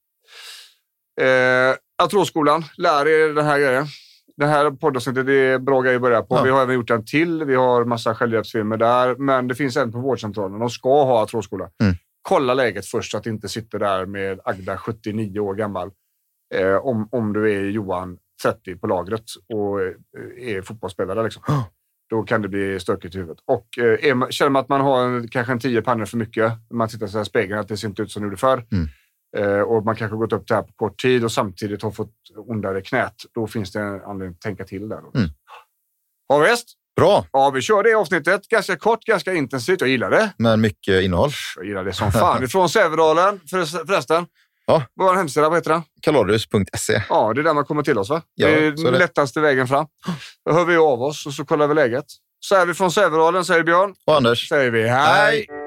[1.26, 3.86] Eh, Artrosskolan, lär er den här grejen.
[4.38, 6.36] Det här poddavsnittet är bra grejer att börja på.
[6.36, 6.44] Ja.
[6.44, 7.44] Vi har även gjort en till.
[7.44, 10.60] Vi har massa självhjälpsfilmer där, men det finns en på vårdcentralen.
[10.60, 11.70] De ska ha artrosskola.
[11.84, 11.96] Mm.
[12.22, 15.92] Kolla läget först så att det inte sitter där med Agda, 79 år gammal.
[16.54, 19.24] Eh, om, om du är Johan, 30 på lagret
[19.54, 19.94] och eh,
[20.56, 21.24] är fotbollsspelare.
[21.24, 21.44] Liksom.
[22.10, 23.44] Då kan det bli stökigt i huvudet.
[23.48, 26.54] Och eh, man, känner man att man har en, kanske en tio pannor för mycket,
[26.74, 28.66] man tittar sig i spegeln, att det ser inte ut som det gjorde förr.
[28.72, 28.88] Mm.
[29.38, 31.92] Eh, och man kanske har gått upp det här på kort tid och samtidigt har
[31.92, 33.14] fått ondare knät.
[33.34, 34.98] Då finns det en anledning att tänka till där.
[34.98, 35.30] Mm.
[36.28, 36.68] Ja, visst.
[36.96, 38.48] Bra, Ja, vi kör det avsnittet.
[38.48, 39.82] Ganska kort, ganska intensivt.
[39.82, 40.34] Jag gillar det.
[40.38, 41.30] men mycket innehåll.
[41.56, 42.44] Jag gillar det som fan.
[42.44, 44.26] Ifrån Sävedalen förres- förresten.
[44.72, 44.84] Ja.
[44.96, 45.84] Vår hemsida, vad heter den?
[46.02, 47.04] Kalorius.se.
[47.10, 48.22] Ja, det är där man kommer till oss va?
[48.36, 49.86] Ja, det är så är den lättaste vägen fram.
[50.46, 52.06] Då hör vi av oss och så kollar vi läget.
[52.40, 53.94] Så är vi från Sävedalen, säger Björn.
[54.08, 55.46] Och Anders, Säger vi hej.
[55.48, 55.61] Hej.